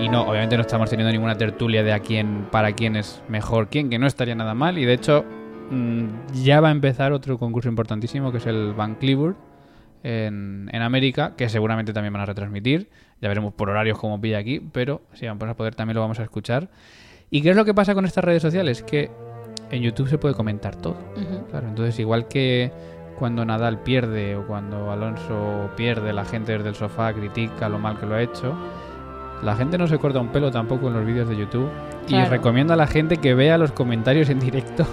Y 0.00 0.08
no, 0.08 0.22
obviamente 0.22 0.56
no 0.56 0.62
estamos 0.62 0.90
teniendo 0.90 1.12
ninguna 1.12 1.36
tertulia 1.36 1.84
de 1.84 1.92
a 1.92 2.00
quién, 2.00 2.48
para 2.50 2.72
quién 2.72 2.96
es 2.96 3.22
mejor 3.28 3.68
quién, 3.68 3.88
que 3.88 4.00
no 4.00 4.08
estaría 4.08 4.34
nada 4.34 4.52
mal. 4.52 4.76
Y 4.78 4.84
de 4.84 4.94
hecho, 4.94 5.24
ya 6.34 6.60
va 6.60 6.68
a 6.68 6.72
empezar 6.72 7.12
otro 7.12 7.38
concurso 7.38 7.68
importantísimo 7.68 8.30
que 8.32 8.38
es 8.38 8.46
el 8.46 8.72
Van 8.74 8.96
Cliburn 8.96 9.36
en, 10.02 10.68
en 10.72 10.82
América, 10.82 11.34
que 11.36 11.48
seguramente 11.48 11.92
también 11.92 12.12
van 12.12 12.22
a 12.22 12.26
retransmitir. 12.26 12.90
Ya 13.20 13.28
veremos 13.28 13.54
por 13.54 13.70
horarios 13.70 13.98
cómo 13.98 14.20
pilla 14.20 14.38
aquí, 14.38 14.60
pero 14.72 15.02
si 15.14 15.26
vamos 15.26 15.48
a 15.48 15.54
poder 15.54 15.74
también 15.74 15.94
lo 15.94 16.00
vamos 16.00 16.18
a 16.18 16.24
escuchar. 16.24 16.68
¿Y 17.30 17.40
qué 17.40 17.50
es 17.50 17.56
lo 17.56 17.64
que 17.64 17.72
pasa 17.72 17.94
con 17.94 18.04
estas 18.04 18.24
redes 18.24 18.42
sociales? 18.42 18.82
Que 18.82 19.10
en 19.70 19.82
YouTube 19.82 20.08
se 20.08 20.18
puede 20.18 20.34
comentar 20.34 20.76
todo. 20.76 20.98
Ujú. 21.16 21.46
Claro, 21.50 21.68
entonces 21.68 21.98
igual 21.98 22.28
que 22.28 22.70
cuando 23.18 23.44
Nadal 23.44 23.78
pierde 23.82 24.36
o 24.36 24.46
cuando 24.46 24.90
Alonso 24.90 25.70
pierde, 25.76 26.12
la 26.12 26.24
gente 26.24 26.52
desde 26.52 26.68
el 26.68 26.74
sofá 26.74 27.12
critica 27.12 27.68
lo 27.68 27.78
mal 27.78 27.98
que 27.98 28.06
lo 28.06 28.16
ha 28.16 28.22
hecho. 28.22 28.54
La 29.42 29.56
gente 29.56 29.78
no 29.78 29.86
se 29.86 29.98
corta 29.98 30.20
un 30.20 30.28
pelo 30.28 30.50
tampoco 30.50 30.88
en 30.88 30.94
los 30.94 31.06
vídeos 31.06 31.28
de 31.28 31.36
YouTube. 31.36 31.68
Y 32.08 32.22
recomiendo 32.24 32.72
a 32.74 32.76
la 32.76 32.86
gente 32.86 33.18
que 33.18 33.34
vea 33.34 33.56
los 33.58 33.72
comentarios 33.72 34.28
en 34.28 34.40
directo. 34.40 34.84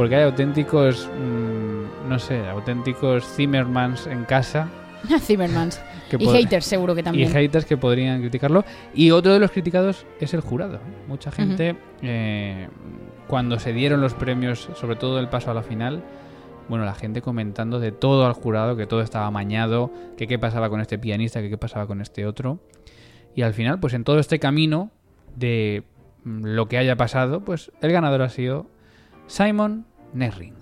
Porque 0.00 0.16
hay 0.16 0.22
auténticos, 0.22 1.10
mm, 1.14 2.08
no 2.08 2.18
sé, 2.18 2.48
auténticos 2.48 3.22
Zimmermans 3.36 4.06
en 4.06 4.24
casa 4.24 4.66
Zimmermans. 5.20 5.78
Y 6.18 6.26
haters 6.26 6.64
seguro 6.64 6.94
que 6.94 7.02
y 7.02 7.04
también. 7.04 7.30
haters 7.30 7.66
que 7.66 7.76
podrían 7.76 8.18
criticarlo. 8.22 8.64
Y 8.94 9.10
otro 9.10 9.34
de 9.34 9.38
los 9.40 9.50
criticados 9.50 10.06
es 10.18 10.32
el 10.32 10.40
jurado. 10.40 10.80
Mucha 11.06 11.30
gente, 11.30 11.76
eh, 12.00 12.68
cuando 13.26 13.58
se 13.58 13.74
dieron 13.74 14.00
los 14.00 14.14
premios, 14.14 14.70
sobre 14.74 14.96
todo 14.96 15.20
el 15.20 15.28
paso 15.28 15.50
a 15.50 15.54
la 15.54 15.62
final, 15.62 16.02
bueno, 16.70 16.86
la 16.86 16.94
gente 16.94 17.20
comentando 17.20 17.78
de 17.78 17.92
todo 17.92 18.24
al 18.24 18.32
jurado, 18.32 18.76
que 18.76 18.86
todo 18.86 19.02
estaba 19.02 19.26
amañado, 19.26 19.92
que 20.16 20.26
qué 20.26 20.38
pasaba 20.38 20.70
con 20.70 20.80
este 20.80 20.98
pianista, 20.98 21.42
que 21.42 21.50
qué 21.50 21.58
pasaba 21.58 21.86
con 21.86 22.00
este 22.00 22.24
otro. 22.24 22.58
Y 23.34 23.42
al 23.42 23.52
final, 23.52 23.80
pues 23.80 23.92
en 23.92 24.04
todo 24.04 24.18
este 24.18 24.38
camino 24.38 24.92
de 25.36 25.82
mm, 26.24 26.46
lo 26.46 26.68
que 26.68 26.78
haya 26.78 26.96
pasado, 26.96 27.44
pues 27.44 27.70
el 27.82 27.92
ganador 27.92 28.22
ha 28.22 28.30
sido 28.30 28.66
Simon 29.26 29.86
Nerring. 30.14 30.59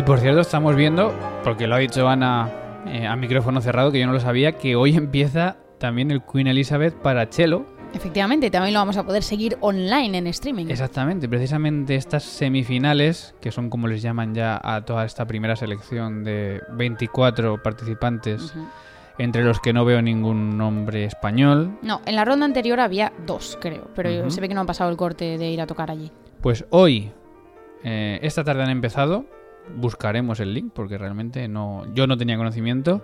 Y 0.00 0.02
por 0.02 0.18
cierto, 0.18 0.40
estamos 0.40 0.76
viendo, 0.76 1.12
porque 1.44 1.66
lo 1.66 1.74
ha 1.74 1.78
dicho 1.78 2.08
Ana 2.08 2.50
eh, 2.86 3.06
a 3.06 3.16
micrófono 3.16 3.60
cerrado, 3.60 3.92
que 3.92 4.00
yo 4.00 4.06
no 4.06 4.14
lo 4.14 4.20
sabía, 4.20 4.52
que 4.52 4.74
hoy 4.74 4.96
empieza 4.96 5.58
también 5.76 6.10
el 6.10 6.22
Queen 6.22 6.46
Elizabeth 6.46 6.94
para 6.94 7.26
cello. 7.26 7.66
Efectivamente, 7.92 8.50
también 8.50 8.72
lo 8.72 8.80
vamos 8.80 8.96
a 8.96 9.04
poder 9.04 9.22
seguir 9.22 9.58
online 9.60 10.16
en 10.16 10.26
streaming. 10.28 10.68
Exactamente, 10.70 11.28
precisamente 11.28 11.96
estas 11.96 12.22
semifinales, 12.22 13.34
que 13.42 13.52
son 13.52 13.68
como 13.68 13.88
les 13.88 14.00
llaman 14.00 14.34
ya 14.34 14.58
a 14.64 14.86
toda 14.86 15.04
esta 15.04 15.26
primera 15.26 15.54
selección 15.54 16.24
de 16.24 16.62
24 16.72 17.62
participantes, 17.62 18.54
entre 19.18 19.44
los 19.44 19.60
que 19.60 19.74
no 19.74 19.84
veo 19.84 20.00
ningún 20.00 20.56
nombre 20.56 21.04
español, 21.04 21.76
No, 21.82 22.00
en 22.06 22.16
la 22.16 22.24
ronda 22.24 22.46
anterior 22.46 22.80
había 22.80 23.12
dos, 23.26 23.58
creo, 23.60 23.90
pero 23.94 24.30
se 24.30 24.40
ve 24.40 24.48
que 24.48 24.54
no 24.54 24.62
han 24.62 24.66
pasado 24.66 24.88
el 24.88 24.96
corte 24.96 25.36
de 25.36 25.50
ir 25.50 25.60
a 25.60 25.66
tocar 25.66 25.90
allí. 25.90 26.10
Pues 26.40 26.64
hoy, 26.70 27.12
eh, 27.84 28.18
esta 28.22 28.42
tarde 28.44 28.62
han 28.62 28.70
empezado. 28.70 29.26
Buscaremos 29.76 30.40
el 30.40 30.54
link 30.54 30.72
porque 30.74 30.98
realmente 30.98 31.48
no, 31.48 31.84
yo 31.94 32.06
no 32.06 32.16
tenía 32.16 32.36
conocimiento. 32.36 33.02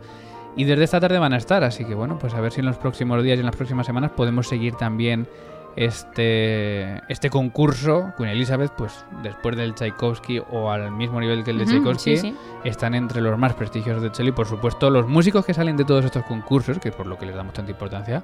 Y 0.56 0.64
desde 0.64 0.84
esta 0.84 1.00
tarde 1.00 1.18
van 1.18 1.34
a 1.34 1.36
estar, 1.36 1.62
así 1.64 1.84
que 1.84 1.94
bueno, 1.94 2.18
pues 2.18 2.34
a 2.34 2.40
ver 2.40 2.50
si 2.50 2.60
en 2.60 2.66
los 2.66 2.78
próximos 2.78 3.22
días 3.22 3.36
y 3.36 3.40
en 3.40 3.46
las 3.46 3.56
próximas 3.56 3.86
semanas 3.86 4.12
podemos 4.12 4.48
seguir 4.48 4.74
también 4.74 5.28
este, 5.76 7.02
este 7.12 7.30
concurso. 7.30 8.14
Queen 8.16 8.30
Elizabeth, 8.30 8.72
pues 8.76 9.04
después 9.22 9.54
del 9.56 9.74
Tchaikovsky 9.74 10.40
o 10.50 10.70
al 10.70 10.90
mismo 10.90 11.20
nivel 11.20 11.44
que 11.44 11.50
el 11.50 11.58
de 11.58 11.64
Ujú, 11.64 11.72
Tchaikovsky, 11.72 12.16
sí, 12.16 12.30
sí. 12.30 12.36
están 12.64 12.94
entre 12.94 13.20
los 13.20 13.38
más 13.38 13.54
prestigiosos 13.54 14.02
de 14.02 14.10
cello 14.10 14.30
y 14.30 14.32
por 14.32 14.46
supuesto 14.46 14.90
los 14.90 15.06
músicos 15.06 15.44
que 15.44 15.54
salen 15.54 15.76
de 15.76 15.84
todos 15.84 16.04
estos 16.04 16.24
concursos, 16.24 16.78
que 16.78 16.88
es 16.88 16.94
por 16.94 17.06
lo 17.06 17.18
que 17.18 17.26
les 17.26 17.36
damos 17.36 17.52
tanta 17.52 17.70
importancia, 17.70 18.22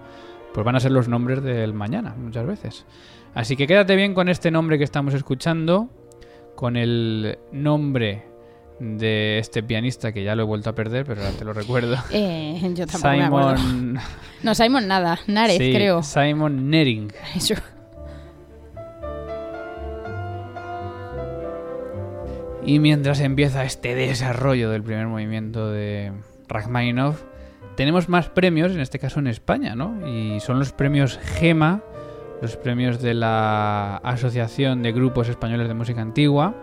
pues 0.55 0.65
van 0.65 0.77
a 0.77 0.81
ser 0.81 0.93
los 0.93 1.09
nombres 1.09 1.43
del 1.43 1.75
mañana 1.75 2.15
muchas 2.19 2.47
veces. 2.47 2.87
Así 3.35 3.57
que 3.57 3.67
quédate 3.67 3.97
bien 3.97 4.15
con 4.15 4.29
este 4.29 4.51
nombre 4.51 4.79
que 4.79 4.85
estamos 4.85 5.15
escuchando, 5.15 5.89
con 6.55 6.77
el 6.77 7.39
nombre 7.53 8.25
de 8.79 9.39
este 9.39 9.63
pianista 9.63 10.13
que 10.13 10.25
ya 10.25 10.35
lo 10.35 10.43
he 10.43 10.47
vuelto 10.47 10.71
a 10.71 10.75
perder, 10.75 11.05
pero 11.07 11.23
ahora 11.23 11.37
te 11.37 11.45
lo 11.45 11.53
recuerdo. 11.53 11.97
Eh, 12.11 12.61
yo 12.75 12.87
tampoco 12.87 13.15
me. 13.15 13.25
Simon, 13.25 13.99
No, 14.43 14.55
Simon 14.55 14.89
nada, 14.89 15.19
Narez, 15.27 15.59
sí, 15.59 15.73
creo. 15.73 16.03
Simon 16.03 16.69
Nering. 16.71 17.13
Eso. 17.37 17.55
Y 22.65 22.79
mientras 22.79 23.21
empieza 23.21 23.65
este 23.65 23.95
desarrollo 23.95 24.71
del 24.71 24.83
primer 24.83 25.09
movimiento 25.09 25.71
de 25.71 26.13
Rachmaninoff, 26.49 27.23
tenemos 27.77 28.09
más 28.09 28.29
premios, 28.29 28.73
en 28.73 28.81
este 28.81 28.99
caso 28.99 29.19
en 29.19 29.27
España, 29.27 29.75
¿no? 29.75 30.07
Y 30.07 30.39
son 30.41 30.59
los 30.59 30.73
premios 30.73 31.19
GEMA, 31.19 31.83
los 32.43 32.57
premios 32.57 33.01
de 33.01 33.15
la 33.15 33.99
Asociación 33.99 34.83
de 34.83 34.91
Grupos 34.91 35.29
Españoles 35.29 35.69
de 35.69 35.75
Música 35.75 36.03
Antigua, 36.03 36.55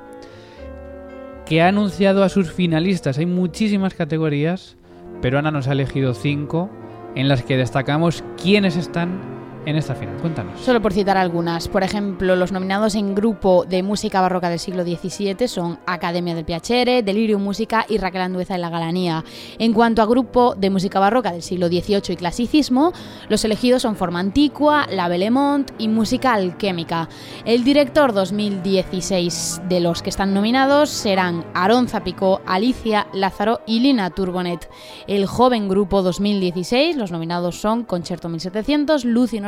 que 1.46 1.62
ha 1.62 1.70
anunciado 1.70 2.24
a 2.24 2.30
sus 2.30 2.52
finalistas. 2.52 3.18
Hay 3.18 3.26
muchísimas 3.26 3.94
categorías, 3.94 4.76
pero 5.22 5.40
Ana 5.40 5.52
nos 5.52 5.70
ha 5.70 5.72
elegido 5.72 6.14
cinco 6.14 6.70
en 7.16 7.30
las 7.30 7.44
que 7.44 7.56
destacamos 7.56 8.26
quiénes 8.42 8.76
están 8.76 9.39
en 9.66 9.76
esta 9.76 9.96
final. 9.96 10.16
Cuéntanos. 10.18 10.60
Solo 10.62 10.82
por 10.82 10.94
citar 10.94 11.18
algunas. 11.18 11.68
Por 11.68 11.84
ejemplo, 11.84 12.36
los 12.36 12.52
nominados 12.52 12.96
en 12.96 13.16
grupo 13.16 13.66
de 13.66 13.84
música 13.84 14.22
barroca 14.22 14.50
del 14.50 14.60
siglo 14.60 14.84
XVII 14.84 15.48
son 15.48 15.80
Academia 15.86 16.36
del 16.36 16.46
Piacere, 16.46 17.04
Delirium 17.04 17.44
Música 17.44 17.86
y 17.88 17.98
Raquel 17.98 18.22
Andueza 18.22 18.56
en 18.56 18.62
la 18.62 18.70
Galanía. 18.70 19.24
En 19.58 19.74
cuanto 19.74 20.02
a 20.02 20.06
grupo 20.06 20.56
de 20.56 20.70
música 20.70 21.00
barroca 21.00 21.32
del 21.32 21.42
siglo 21.42 21.68
XVIII 21.68 22.14
y 22.14 22.16
clasicismo, 22.16 22.94
los 23.28 23.44
elegidos 23.44 23.82
son 23.82 23.96
Forma 23.96 24.20
Antigua, 24.20 24.88
La 24.92 25.08
Belemont 25.08 25.72
y 25.78 25.88
Música 25.88 26.34
Alquémica. 26.34 27.10
El 27.46 27.64
director 27.64 28.14
2016 28.14 29.62
de 29.68 29.80
los 29.80 30.02
que 30.02 30.10
están 30.10 30.34
nominados 30.34 30.90
serán 30.90 31.46
Aaron 31.54 31.88
Zapico, 31.88 32.42
Alicia 32.46 33.08
Lázaro 33.14 33.62
y 33.66 33.80
Lina 33.80 34.10
Turbonet. 34.12 34.70
El 35.08 35.26
joven 35.26 35.68
grupo 35.68 36.02
2016, 36.02 36.96
los 36.96 37.12
nominados 37.12 37.60
son 37.60 37.84
Concerto 37.84 38.30
1700, 38.30 39.06
Lucy 39.06 39.40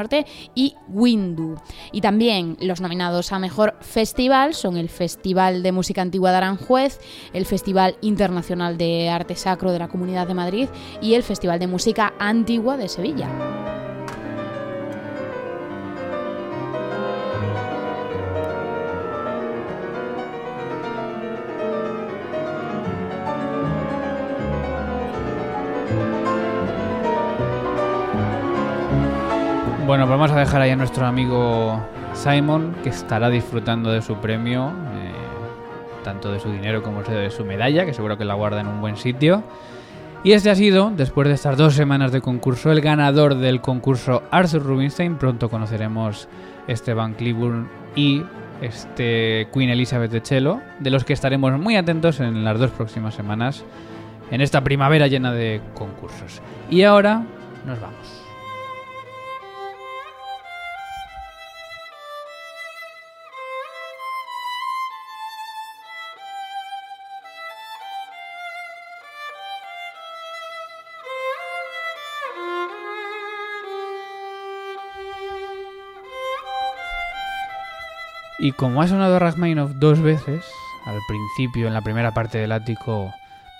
Y 0.56 0.76
Windu. 0.88 1.56
Y 1.92 2.02
también 2.02 2.58
los 2.60 2.82
nominados 2.82 3.32
a 3.32 3.40
Mejor 3.40 3.76
Festival 3.82 4.54
son 4.54 4.78
el 4.78 4.90
Festival 4.90 5.64
de 5.64 5.72
Música 5.72 6.02
Antigua 6.02 6.32
de 6.32 6.38
Aranjuez, 6.38 7.00
el 7.34 7.46
Festival 7.46 7.96
Internacional 8.02 8.78
de 8.78 9.10
Arte 9.10 9.36
Sacro 9.36 9.72
de 9.72 9.80
la 9.80 9.88
Comunidad 9.88 10.28
de 10.28 10.34
Madrid 10.34 10.70
y 11.02 11.14
el 11.14 11.24
Festival 11.24 11.60
de 11.60 11.68
Música 11.68 12.14
Antigua 12.20 12.78
de 12.78 12.90
Sevilla. 12.90 13.81
Bueno, 29.92 30.06
pues 30.08 30.18
vamos 30.18 30.32
a 30.32 30.40
dejar 30.40 30.62
ahí 30.62 30.70
a 30.70 30.78
nuestro 30.78 31.06
amigo 31.06 31.78
Simon, 32.14 32.74
que 32.82 32.88
estará 32.88 33.30
disfrutando 33.30 33.92
de 33.92 34.02
su 34.02 34.16
premio. 34.16 34.70
eh, 34.70 35.12
tanto 36.06 36.32
de 36.32 36.40
su 36.40 36.50
dinero 36.50 36.82
como 36.82 37.04
de 37.04 37.30
su 37.30 37.44
medalla, 37.44 37.86
que 37.86 37.94
seguro 37.94 38.18
que 38.18 38.24
la 38.24 38.36
guarda 38.36 38.62
en 38.62 38.68
un 38.68 38.80
buen 38.80 38.96
sitio. 38.96 39.44
Y 40.24 40.32
este 40.32 40.50
ha 40.50 40.56
sido, 40.56 40.92
después 40.92 41.28
de 41.28 41.34
estas 41.34 41.58
dos 41.58 41.74
semanas 41.74 42.14
de 42.14 42.22
concurso, 42.22 42.72
el 42.72 42.80
ganador 42.80 43.36
del 43.36 43.60
concurso 43.60 44.24
Arthur 44.32 44.64
Rubinstein. 44.64 45.18
Pronto 45.18 45.50
conoceremos 45.50 46.30
Esteban 46.70 47.14
Cliburn 47.16 47.68
y 47.94 48.24
este 48.62 49.50
Queen 49.54 49.72
Elizabeth 49.72 50.12
de 50.12 50.22
Chelo, 50.22 50.62
de 50.80 50.90
los 50.90 51.04
que 51.04 51.12
estaremos 51.12 51.60
muy 51.60 51.76
atentos 51.76 52.22
en 52.22 52.46
las 52.46 52.58
dos 52.58 52.72
próximas 52.72 53.14
semanas, 53.14 53.66
en 54.32 54.40
esta 54.40 54.64
primavera 54.64 55.08
llena 55.08 55.34
de 55.34 55.60
concursos. 55.74 56.42
Y 56.70 56.84
ahora 56.84 57.24
nos 57.66 57.82
vamos. 57.82 58.21
Y 78.44 78.54
como 78.54 78.82
ha 78.82 78.88
sonado 78.88 79.20
Rachmaninoff 79.20 79.74
dos 79.76 80.02
veces, 80.02 80.44
al 80.86 80.98
principio, 81.08 81.68
en 81.68 81.76
la 81.76 81.84
primera 81.84 82.12
parte 82.12 82.40
del 82.40 82.52
ático, 82.52 83.14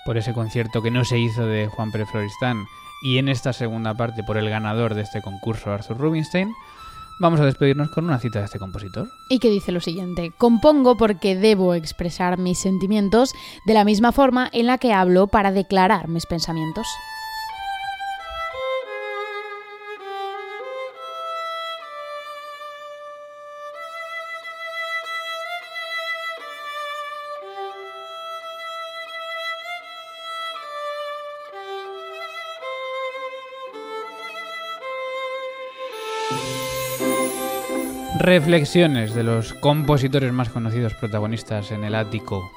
por 0.04 0.18
ese 0.18 0.34
concierto 0.34 0.82
que 0.82 0.90
no 0.90 1.04
se 1.04 1.20
hizo 1.20 1.46
de 1.46 1.68
Juan 1.68 1.92
Pérez 1.92 2.08
Floristán, 2.10 2.66
y 3.00 3.18
en 3.18 3.28
esta 3.28 3.52
segunda 3.52 3.94
parte 3.94 4.24
por 4.24 4.36
el 4.36 4.50
ganador 4.50 4.94
de 4.94 5.02
este 5.02 5.22
concurso, 5.22 5.70
Arthur 5.70 5.98
Rubinstein, 5.98 6.52
vamos 7.20 7.38
a 7.38 7.44
despedirnos 7.44 7.90
con 7.90 8.06
una 8.06 8.18
cita 8.18 8.40
de 8.40 8.46
este 8.46 8.58
compositor. 8.58 9.08
Y 9.28 9.38
que 9.38 9.50
dice 9.50 9.70
lo 9.70 9.80
siguiente, 9.80 10.32
compongo 10.36 10.96
porque 10.96 11.36
debo 11.36 11.74
expresar 11.74 12.36
mis 12.38 12.58
sentimientos 12.58 13.34
de 13.64 13.74
la 13.74 13.84
misma 13.84 14.10
forma 14.10 14.50
en 14.52 14.66
la 14.66 14.78
que 14.78 14.92
hablo 14.92 15.28
para 15.28 15.52
declarar 15.52 16.08
mis 16.08 16.26
pensamientos. 16.26 16.88
Reflexiones 38.22 39.14
de 39.14 39.24
los 39.24 39.52
compositores 39.52 40.32
más 40.32 40.48
conocidos 40.48 40.94
protagonistas 40.94 41.72
en 41.72 41.82
el 41.82 41.96
ático 41.96 42.52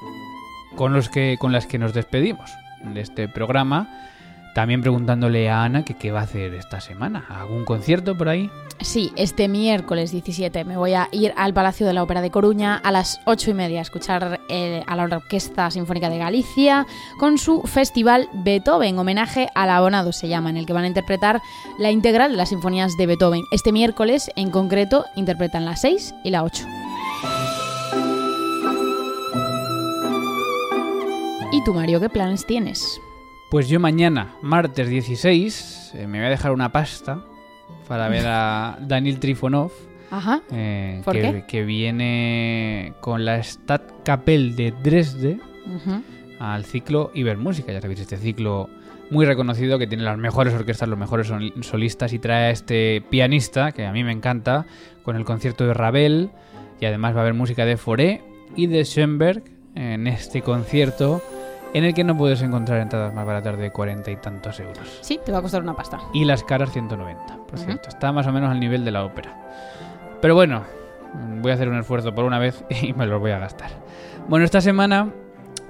con 0.76 0.92
los 0.92 1.08
que 1.08 1.36
con 1.40 1.50
las 1.50 1.66
que 1.66 1.76
nos 1.76 1.92
despedimos 1.92 2.52
de 2.84 3.00
este 3.00 3.26
programa 3.26 3.88
también 4.56 4.80
preguntándole 4.80 5.50
a 5.50 5.64
Ana 5.64 5.84
que 5.84 5.92
qué 5.92 6.12
va 6.12 6.20
a 6.20 6.22
hacer 6.22 6.54
esta 6.54 6.80
semana. 6.80 7.26
¿Algún 7.28 7.66
concierto 7.66 8.16
por 8.16 8.30
ahí? 8.30 8.50
Sí, 8.80 9.12
este 9.14 9.48
miércoles 9.48 10.12
17 10.12 10.64
me 10.64 10.78
voy 10.78 10.94
a 10.94 11.10
ir 11.12 11.34
al 11.36 11.52
Palacio 11.52 11.86
de 11.86 11.92
la 11.92 12.02
Ópera 12.02 12.22
de 12.22 12.30
Coruña 12.30 12.76
a 12.76 12.90
las 12.90 13.20
8 13.26 13.50
y 13.50 13.52
media 13.52 13.80
a 13.80 13.82
escuchar 13.82 14.40
eh, 14.48 14.82
a 14.86 14.96
la 14.96 15.02
Orquesta 15.02 15.70
Sinfónica 15.70 16.08
de 16.08 16.16
Galicia 16.16 16.86
con 17.18 17.36
su 17.36 17.64
festival 17.64 18.30
Beethoven, 18.32 18.98
homenaje 18.98 19.50
al 19.54 19.68
abonado 19.68 20.12
se 20.12 20.26
llama, 20.26 20.48
en 20.48 20.56
el 20.56 20.64
que 20.64 20.72
van 20.72 20.84
a 20.84 20.88
interpretar 20.88 21.42
la 21.78 21.90
integral 21.90 22.30
de 22.30 22.38
las 22.38 22.48
sinfonías 22.48 22.96
de 22.96 23.04
Beethoven. 23.04 23.42
Este 23.52 23.72
miércoles, 23.72 24.30
en 24.36 24.50
concreto, 24.50 25.04
interpretan 25.16 25.66
la 25.66 25.76
6 25.76 26.14
y 26.24 26.30
la 26.30 26.44
8. 26.44 26.64
¿Y 31.52 31.62
tú, 31.62 31.74
Mario, 31.74 32.00
qué 32.00 32.08
planes 32.08 32.46
tienes? 32.46 33.02
Pues 33.50 33.68
yo 33.68 33.78
mañana, 33.80 34.34
martes 34.42 34.88
16, 34.88 35.92
eh, 35.94 36.06
me 36.06 36.18
voy 36.18 36.26
a 36.26 36.30
dejar 36.30 36.52
una 36.52 36.72
pasta 36.72 37.24
para 37.88 38.08
ver 38.08 38.24
a 38.26 38.76
Daniel 38.80 39.18
Trifonov. 39.20 39.70
Ajá. 40.10 40.40
eh, 40.52 41.00
¿Por 41.04 41.14
que, 41.14 41.20
qué? 41.20 41.44
que 41.48 41.64
viene 41.64 42.92
con 43.00 43.24
la 43.24 43.42
Stadtkapelle 43.42 44.54
de 44.54 44.72
Dresde 44.82 45.38
al 46.38 46.64
ciclo 46.64 47.10
Ibermúsica. 47.14 47.72
Ya 47.72 47.80
sabéis, 47.80 48.00
este 48.00 48.16
ciclo 48.16 48.68
muy 49.10 49.24
reconocido 49.26 49.78
que 49.78 49.86
tiene 49.86 50.04
las 50.04 50.18
mejores 50.18 50.52
orquestas, 50.54 50.88
los 50.88 50.98
mejores 50.98 51.26
sol- 51.28 51.52
solistas 51.62 52.12
y 52.12 52.18
trae 52.18 52.46
a 52.46 52.50
este 52.50 53.02
pianista 53.10 53.72
que 53.72 53.84
a 53.86 53.92
mí 53.92 54.02
me 54.04 54.12
encanta 54.12 54.66
con 55.04 55.16
el 55.16 55.24
concierto 55.24 55.66
de 55.66 55.74
Ravel 55.74 56.30
y 56.80 56.86
además 56.86 57.14
va 57.14 57.18
a 57.18 57.22
haber 57.22 57.34
música 57.34 57.64
de 57.64 57.76
Fauré 57.76 58.22
y 58.56 58.66
de 58.66 58.84
Schoenberg 58.84 59.42
en 59.74 60.06
este 60.06 60.42
concierto 60.42 61.20
en 61.74 61.84
el 61.84 61.94
que 61.94 62.04
no 62.04 62.16
puedes 62.16 62.40
encontrar 62.42 62.80
entradas 62.80 63.12
más 63.14 63.26
baratas 63.26 63.58
de 63.58 63.70
cuarenta 63.70 64.10
y 64.10 64.16
tantos 64.16 64.58
euros. 64.60 64.98
Sí, 65.02 65.20
te 65.24 65.32
va 65.32 65.38
a 65.38 65.42
costar 65.42 65.62
una 65.62 65.74
pasta. 65.74 65.98
Y 66.12 66.24
las 66.24 66.42
caras 66.44 66.70
190, 66.72 67.36
por 67.46 67.54
Ujú. 67.54 67.64
cierto. 67.64 67.88
Está 67.88 68.12
más 68.12 68.26
o 68.26 68.32
menos 68.32 68.50
al 68.50 68.60
nivel 68.60 68.84
de 68.84 68.90
la 68.92 69.04
ópera. 69.04 69.34
Pero 70.20 70.34
bueno, 70.34 70.62
voy 71.42 71.50
a 71.50 71.54
hacer 71.54 71.68
un 71.68 71.78
esfuerzo 71.78 72.14
por 72.14 72.24
una 72.24 72.38
vez 72.38 72.64
y 72.82 72.92
me 72.92 73.06
los 73.06 73.20
voy 73.20 73.32
a 73.32 73.38
gastar. 73.38 73.70
Bueno, 74.28 74.44
esta 74.44 74.60
semana, 74.60 75.10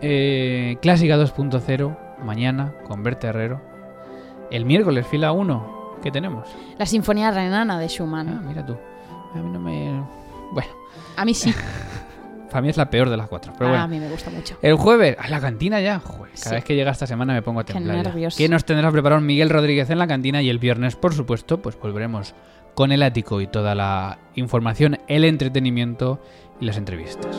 eh, 0.01 0.77
Clásica 0.81 1.17
2.0, 1.17 1.97
mañana 2.23 2.73
con 2.87 3.03
Berta 3.03 3.29
Herrero. 3.29 3.61
El 4.51 4.65
miércoles, 4.65 5.07
fila 5.07 5.33
1, 5.33 5.97
¿qué 6.03 6.11
tenemos? 6.13 6.49
La 6.79 6.87
Sinfonía 6.87 7.31
Renana 7.33 7.79
de 7.79 7.87
Ah, 7.87 7.89
Schumann. 7.89 8.47
mira 8.47 8.65
tú. 8.65 8.77
A 9.35 9.39
mí 9.39 9.51
no 9.51 9.59
me... 9.59 10.03
Bueno, 10.53 10.71
A 11.17 11.25
mí 11.25 11.35
sí. 11.35 11.53
para 12.57 12.63
mí 12.63 12.71
es 12.71 12.77
la 12.79 12.89
peor 12.89 13.11
de 13.11 13.19
las 13.19 13.29
cuatro, 13.29 13.53
pero 13.59 13.69
a 13.69 13.73
bueno. 13.73 13.89
mí 13.89 14.01
me 14.01 14.09
gusta 14.09 14.31
mucho. 14.31 14.57
El 14.63 14.77
jueves, 14.77 15.15
a 15.21 15.29
la 15.29 15.41
cantina 15.41 15.79
ya. 15.83 16.01
Joder, 16.01 16.33
cada 16.35 16.49
Sí. 16.49 16.55
vez 16.55 16.65
que 16.65 16.75
llega 16.75 16.91
esta 16.91 17.07
semana 17.07 17.35
me 17.35 17.43
pongo 17.43 17.61
a 17.61 17.65
Qué 17.65 17.75
temblar. 17.75 17.97
ya. 17.99 18.03
nervios. 18.05 18.35
¿Qué 18.37 18.49
nos 18.49 18.65
tendrá 18.65 18.91
preparado 18.91 19.21
Miguel 19.21 19.51
Rodríguez 19.51 19.91
en 19.91 19.99
la 19.99 20.07
cantina? 20.07 20.41
Y 20.41 20.49
el 20.49 20.59
viernes, 20.59 20.97
por 20.97 21.13
supuesto, 21.13 21.61
pues 21.61 21.79
volveremos 21.79 22.35
con 22.75 22.93
el 22.93 23.03
ático 23.03 23.43
y 23.43 23.47
toda 23.47 23.75
la 23.75 24.19
información, 24.37 24.99
el 25.07 25.25
entretenimiento 25.25 26.19
y 26.61 26.65
las 26.65 26.79
entrevistas. 26.79 27.37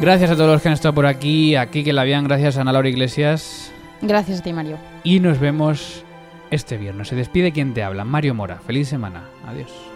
Gracias 0.00 0.30
a 0.30 0.34
todos 0.36 0.50
los 0.50 0.62
que 0.62 0.68
han 0.68 0.74
estado 0.74 0.94
por 0.94 1.04
aquí, 1.06 1.54
aquí 1.54 1.84
que 1.84 1.92
la 1.92 2.00
habían, 2.00 2.24
gracias 2.24 2.56
a 2.56 2.62
Ana 2.62 2.72
Laura 2.72 2.88
Iglesias. 2.88 3.70
Gracias 4.00 4.40
a 4.40 4.42
ti, 4.42 4.52
Mario. 4.54 4.78
Y 5.04 5.20
nos 5.20 5.38
vemos 5.38 6.02
este 6.50 6.78
viernes. 6.78 7.08
Se 7.08 7.14
despide 7.14 7.52
quien 7.52 7.74
te 7.74 7.82
habla, 7.82 8.04
Mario 8.04 8.34
Mora. 8.34 8.56
Feliz 8.56 8.88
semana. 8.88 9.24
Adiós. 9.46 9.91